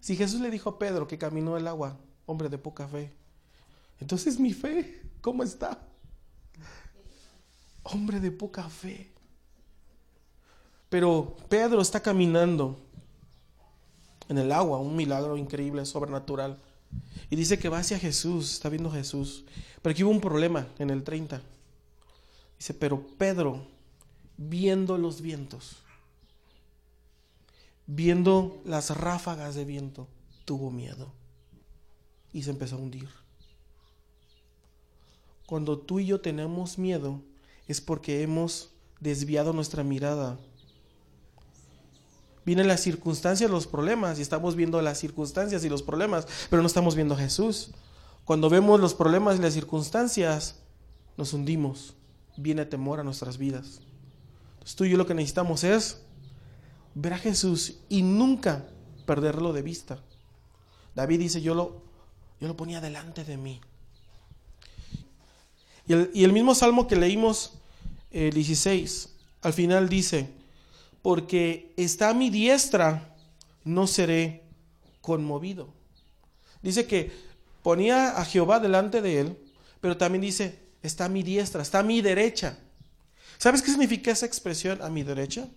Si 0.02 0.18
Jesús 0.18 0.42
le 0.42 0.52
dijo 0.52 0.72
a 0.72 0.80
Pedro 0.80 1.08
que 1.08 1.18
caminó 1.18 1.56
el 1.56 1.66
agua, 1.66 1.98
hombre 2.26 2.50
de 2.50 2.58
poca 2.58 2.88
fe. 2.88 3.12
Entonces 4.00 4.40
mi 4.40 4.54
fe, 4.54 5.02
¿cómo 5.22 5.44
está? 5.44 5.80
Hombre 7.84 8.20
de 8.20 8.32
poca 8.32 8.70
fe. 8.70 9.10
Pero 10.90 11.36
Pedro 11.50 11.82
está 11.82 12.00
caminando 12.00 12.80
en 14.30 14.38
el 14.38 14.52
agua, 14.52 14.80
un 14.80 14.96
milagro 14.96 15.38
increíble, 15.38 15.86
sobrenatural. 15.86 16.58
Y 17.30 17.36
dice 17.36 17.58
que 17.58 17.70
va 17.70 17.80
hacia 17.80 18.00
Jesús, 18.00 18.54
está 18.54 18.70
viendo 18.70 18.92
Jesús. 18.92 19.44
Pero 19.82 19.92
aquí 19.92 20.04
hubo 20.04 20.12
un 20.12 20.22
problema 20.22 20.68
en 20.80 20.90
el 20.90 21.04
30. 21.04 21.42
Dice, 22.58 22.74
pero 22.74 23.06
Pedro, 23.18 23.66
viendo 24.38 24.98
los 24.98 25.22
vientos, 25.22 25.78
viendo 27.88 28.62
las 28.66 28.96
ráfagas 28.96 29.56
de 29.56 29.66
viento, 29.66 30.08
tuvo 30.46 30.72
miedo 30.72 31.23
y 32.34 32.44
se 32.44 32.50
empezó 32.50 32.76
a 32.76 32.80
hundir. 32.80 33.10
Cuando 35.46 35.78
tú 35.78 36.00
y 36.00 36.08
yo 36.08 36.20
tenemos 36.20 36.78
miedo 36.78 37.22
es 37.68 37.80
porque 37.80 38.24
hemos 38.24 38.72
desviado 39.00 39.54
nuestra 39.54 39.84
mirada. 39.84 40.40
Vienen 42.46 42.68
las 42.68 42.82
circunstancias, 42.82 43.50
los 43.50 43.68
problemas, 43.68 44.20
y 44.20 44.22
estamos 44.22 44.56
viendo 44.56 44.82
las 44.82 44.98
circunstancias 44.98 45.64
y 45.64 45.70
los 45.70 45.84
problemas, 45.84 46.28
pero 46.50 46.62
no 46.62 46.68
estamos 46.68 46.96
viendo 46.96 47.14
a 47.14 47.20
Jesús. 47.20 47.72
Cuando 48.26 48.50
vemos 48.50 48.80
los 48.80 48.94
problemas 48.94 49.38
y 49.38 49.42
las 49.42 49.54
circunstancias, 49.54 50.60
nos 51.16 51.34
hundimos. 51.34 51.94
Viene 52.36 52.66
temor 52.66 53.00
a 53.00 53.04
nuestras 53.04 53.38
vidas. 53.38 53.82
Entonces 54.54 54.76
tú 54.76 54.86
y 54.86 54.90
yo 54.90 54.98
lo 54.98 55.06
que 55.06 55.14
necesitamos 55.14 55.64
es 55.64 56.02
ver 56.96 57.14
a 57.14 57.18
Jesús 57.18 57.80
y 57.90 58.02
nunca 58.02 58.66
perderlo 59.06 59.54
de 59.54 59.62
vista. 59.62 60.00
David 60.96 61.20
dice, 61.20 61.42
yo 61.42 61.54
lo, 61.54 61.84
yo 62.40 62.48
lo 62.48 62.58
ponía 62.58 62.82
delante 62.82 63.24
de 63.24 63.38
mí. 63.38 63.62
Y 65.86 66.24
el, 66.24 66.32
mismo 66.32 66.56
salmo 66.56 66.88
que 66.88 66.96
leímos, 66.96 67.54
el 68.12 68.34
16, 68.34 69.10
al 69.42 69.54
final 69.54 69.90
dice, 69.90 70.30
porque 71.02 71.74
está 71.76 72.10
a 72.10 72.14
mi 72.14 72.30
diestra, 72.30 73.16
no 73.66 73.86
seré 73.88 74.44
conmovido. 75.02 75.74
Dice 76.62 76.88
que 76.88 77.12
ponía 77.62 78.18
a 78.18 78.24
Jehová 78.24 78.62
delante 78.62 79.02
de 79.02 79.20
él, 79.20 79.38
pero 79.82 79.98
también 79.98 80.22
dice, 80.22 80.58
está 80.82 81.06
a 81.06 81.10
mi 81.10 81.22
diestra, 81.22 81.62
está 81.62 81.80
a 81.80 81.84
mi 81.84 82.02
derecha. 82.02 82.58
¿Sabes 83.38 83.62
qué 83.62 83.72
significa 83.72 84.12
esa 84.12 84.26
expresión 84.26 84.82
a 84.82 84.90
mi 84.90 85.04
derecha? 85.04 85.50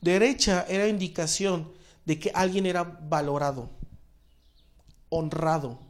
Derecha 0.00 0.64
era 0.70 0.88
indicación 0.88 1.70
de 2.06 2.18
que 2.18 2.30
alguien 2.34 2.64
era 2.64 2.84
valorado, 2.84 3.68
honrado 5.10 5.89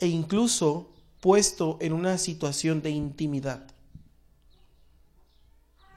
e 0.00 0.08
incluso 0.08 0.90
puesto 1.20 1.76
en 1.80 1.92
una 1.92 2.18
situación 2.18 2.82
de 2.82 2.90
intimidad. 2.90 3.66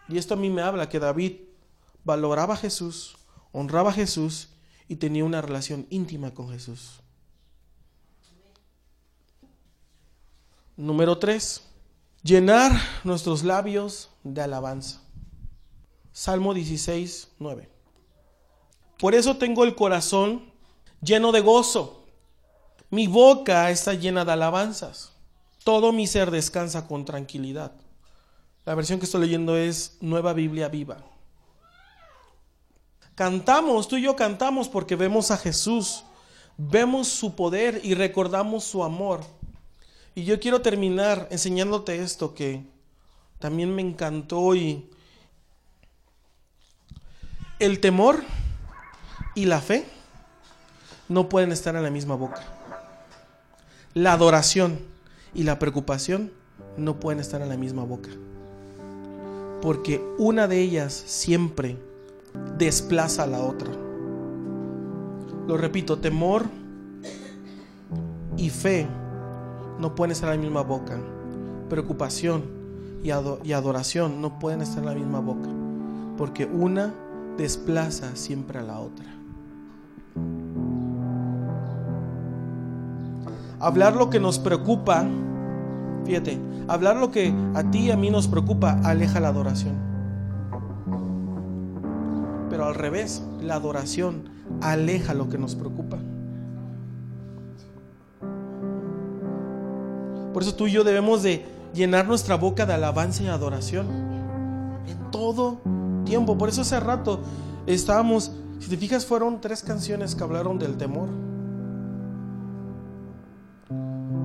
Y 0.09 0.17
esto 0.17 0.33
a 0.33 0.37
mí 0.37 0.49
me 0.49 0.61
habla 0.61 0.89
que 0.89 0.99
David 0.99 1.37
valoraba 2.03 2.55
a 2.55 2.57
Jesús, 2.57 3.17
honraba 3.51 3.91
a 3.91 3.93
Jesús 3.93 4.49
y 4.87 4.97
tenía 4.97 5.23
una 5.23 5.41
relación 5.41 5.87
íntima 5.89 6.33
con 6.33 6.49
Jesús. 6.51 6.99
Número 10.75 11.17
3. 11.17 11.63
Llenar 12.23 12.71
nuestros 13.03 13.43
labios 13.43 14.09
de 14.23 14.41
alabanza. 14.41 15.01
Salmo 16.11 16.53
16, 16.53 17.29
9. 17.39 17.69
Por 18.99 19.15
eso 19.15 19.37
tengo 19.37 19.63
el 19.63 19.75
corazón 19.75 20.51
lleno 21.01 21.31
de 21.31 21.41
gozo. 21.41 22.02
Mi 22.93 23.07
boca 23.07 23.71
está 23.71 23.95
llena 23.95 24.23
de 24.23 24.33
alabanzas. 24.33 25.13
Todo 25.63 25.91
mi 25.91 26.05
ser 26.05 26.29
descansa 26.29 26.87
con 26.87 27.05
tranquilidad. 27.05 27.71
La 28.65 28.75
versión 28.75 28.99
que 28.99 29.05
estoy 29.05 29.21
leyendo 29.21 29.57
es 29.57 29.97
Nueva 29.99 30.31
Biblia 30.33 30.67
Viva. 30.67 31.03
Cantamos, 33.15 33.87
tú 33.87 33.97
y 33.97 34.03
yo 34.03 34.15
cantamos 34.15 34.69
porque 34.69 34.95
vemos 34.95 35.31
a 35.31 35.37
Jesús, 35.37 36.03
vemos 36.55 37.07
su 37.07 37.35
poder 37.35 37.81
y 37.83 37.95
recordamos 37.95 38.63
su 38.63 38.83
amor. 38.83 39.21
Y 40.13 40.23
yo 40.25 40.39
quiero 40.39 40.61
terminar 40.61 41.27
enseñándote 41.31 41.99
esto 41.99 42.35
que 42.35 42.63
también 43.39 43.73
me 43.73 43.81
encantó 43.81 44.53
y 44.53 44.87
el 47.57 47.79
temor 47.79 48.23
y 49.33 49.45
la 49.45 49.61
fe 49.61 49.83
no 51.09 51.27
pueden 51.27 51.51
estar 51.51 51.75
en 51.75 51.81
la 51.81 51.89
misma 51.89 52.13
boca. 52.13 52.62
La 53.93 54.13
adoración 54.13 54.79
y 55.35 55.43
la 55.43 55.59
preocupación 55.59 56.31
no 56.77 56.99
pueden 56.99 57.19
estar 57.19 57.43
en 57.43 57.49
la 57.49 57.57
misma 57.57 57.83
boca. 57.83 58.09
Porque 59.61 60.03
una 60.17 60.47
de 60.47 60.59
ellas 60.61 60.93
siempre 60.93 61.77
desplaza 62.57 63.23
a 63.23 63.27
la 63.27 63.39
otra. 63.39 63.69
Lo 65.47 65.57
repito, 65.57 65.99
temor 65.99 66.45
y 68.35 68.49
fe 68.49 68.87
no 69.79 69.93
pueden 69.93 70.11
estar 70.11 70.33
en 70.33 70.37
la 70.37 70.43
misma 70.43 70.63
boca. 70.63 70.97
Preocupación 71.69 72.43
y, 73.03 73.11
adoración 73.11 74.21
no 74.21 74.39
pueden 74.39 74.61
estar 74.61 74.79
en 74.79 74.85
la 74.85 74.95
misma 74.95 75.19
boca. 75.19 75.49
Porque 76.17 76.45
una 76.45 76.93
desplaza 77.37 78.15
siempre 78.15 78.57
a 78.57 78.63
la 78.63 78.79
otra. 78.79 79.22
Hablar 83.63 83.95
lo 83.95 84.09
que 84.09 84.19
nos 84.19 84.39
preocupa, 84.39 85.05
fíjate, 86.03 86.37
hablar 86.67 86.97
lo 86.97 87.11
que 87.11 87.33
a 87.55 87.63
ti 87.71 87.85
y 87.85 87.91
a 87.91 87.95
mí 87.95 88.09
nos 88.09 88.27
preocupa 88.27 88.77
aleja 88.83 89.21
la 89.21 89.29
adoración. 89.29 89.75
Pero 92.49 92.65
al 92.65 92.75
revés, 92.75 93.23
la 93.39 93.55
adoración 93.55 94.25
aleja 94.59 95.13
lo 95.13 95.29
que 95.29 95.37
nos 95.37 95.55
preocupa. 95.55 95.97
Por 100.33 100.43
eso 100.43 100.55
tú 100.55 100.67
y 100.67 100.73
yo 100.73 100.83
debemos 100.83 101.23
de 101.23 101.45
llenar 101.73 102.05
nuestra 102.05 102.35
boca 102.35 102.65
de 102.65 102.73
alabanza 102.73 103.23
y 103.23 103.27
adoración. 103.27 103.87
En 104.87 105.09
todo 105.09 105.61
tiempo. 106.03 106.37
Por 106.37 106.49
eso 106.49 106.63
hace 106.63 106.81
rato 106.81 107.21
estábamos, 107.65 108.33
si 108.59 108.69
te 108.69 108.75
fijas, 108.75 109.05
fueron 109.05 109.39
tres 109.39 109.63
canciones 109.63 110.15
que 110.15 110.23
hablaron 110.25 110.59
del 110.59 110.75
temor. 110.75 111.07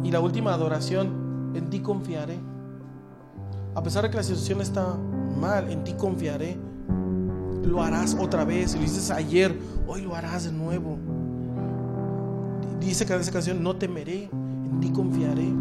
Y 0.09 0.11
la 0.11 0.21
última 0.21 0.55
adoración, 0.55 1.53
en 1.55 1.68
ti 1.68 1.81
confiaré. 1.81 2.38
A 3.75 3.83
pesar 3.83 4.05
de 4.05 4.09
que 4.09 4.16
la 4.16 4.23
situación 4.23 4.62
está 4.62 4.97
mal, 5.38 5.71
en 5.71 5.85
ti 5.85 5.92
confiaré. 5.92 6.57
Lo 7.62 7.83
harás 7.83 8.16
otra 8.18 8.47
vez. 8.47 8.75
Lo 8.75 8.81
dices 8.81 9.11
ayer, 9.11 9.55
hoy 9.87 10.01
lo 10.01 10.14
harás 10.14 10.44
de 10.44 10.53
nuevo. 10.53 10.97
Dice 12.81 13.05
que 13.05 13.12
en 13.12 13.21
esa 13.21 13.33
canción, 13.33 13.62
no 13.62 13.77
temeré, 13.77 14.31
en 14.33 14.81
ti 14.81 14.88
confiaré. 14.88 15.53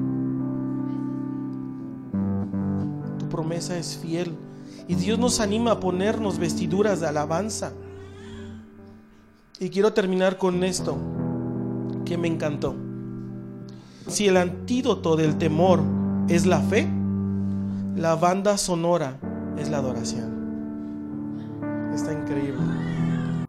promesa 3.29 3.77
es 3.77 3.97
fiel. 3.97 4.33
Y 4.87 4.95
Dios 4.95 5.19
nos 5.19 5.41
anima 5.41 5.71
a 5.71 5.79
ponernos 5.81 6.39
vestiduras 6.39 7.01
de 7.01 7.07
alabanza. 7.07 7.73
Y 9.59 9.67
quiero 9.71 9.91
terminar 9.91 10.37
con 10.37 10.63
esto 10.63 10.97
que 12.05 12.17
me 12.17 12.29
encantó. 12.29 12.86
Si 14.07 14.27
el 14.27 14.37
antídoto 14.37 15.15
del 15.17 15.37
temor 15.37 15.81
es 16.29 16.45
la 16.45 16.61
fe, 16.61 16.87
la 17.95 18.15
banda 18.15 18.57
sonora 18.57 19.17
es 19.57 19.69
la 19.69 19.77
adoración. 19.77 20.37
Está 21.93 22.13
increíble. 22.13 22.61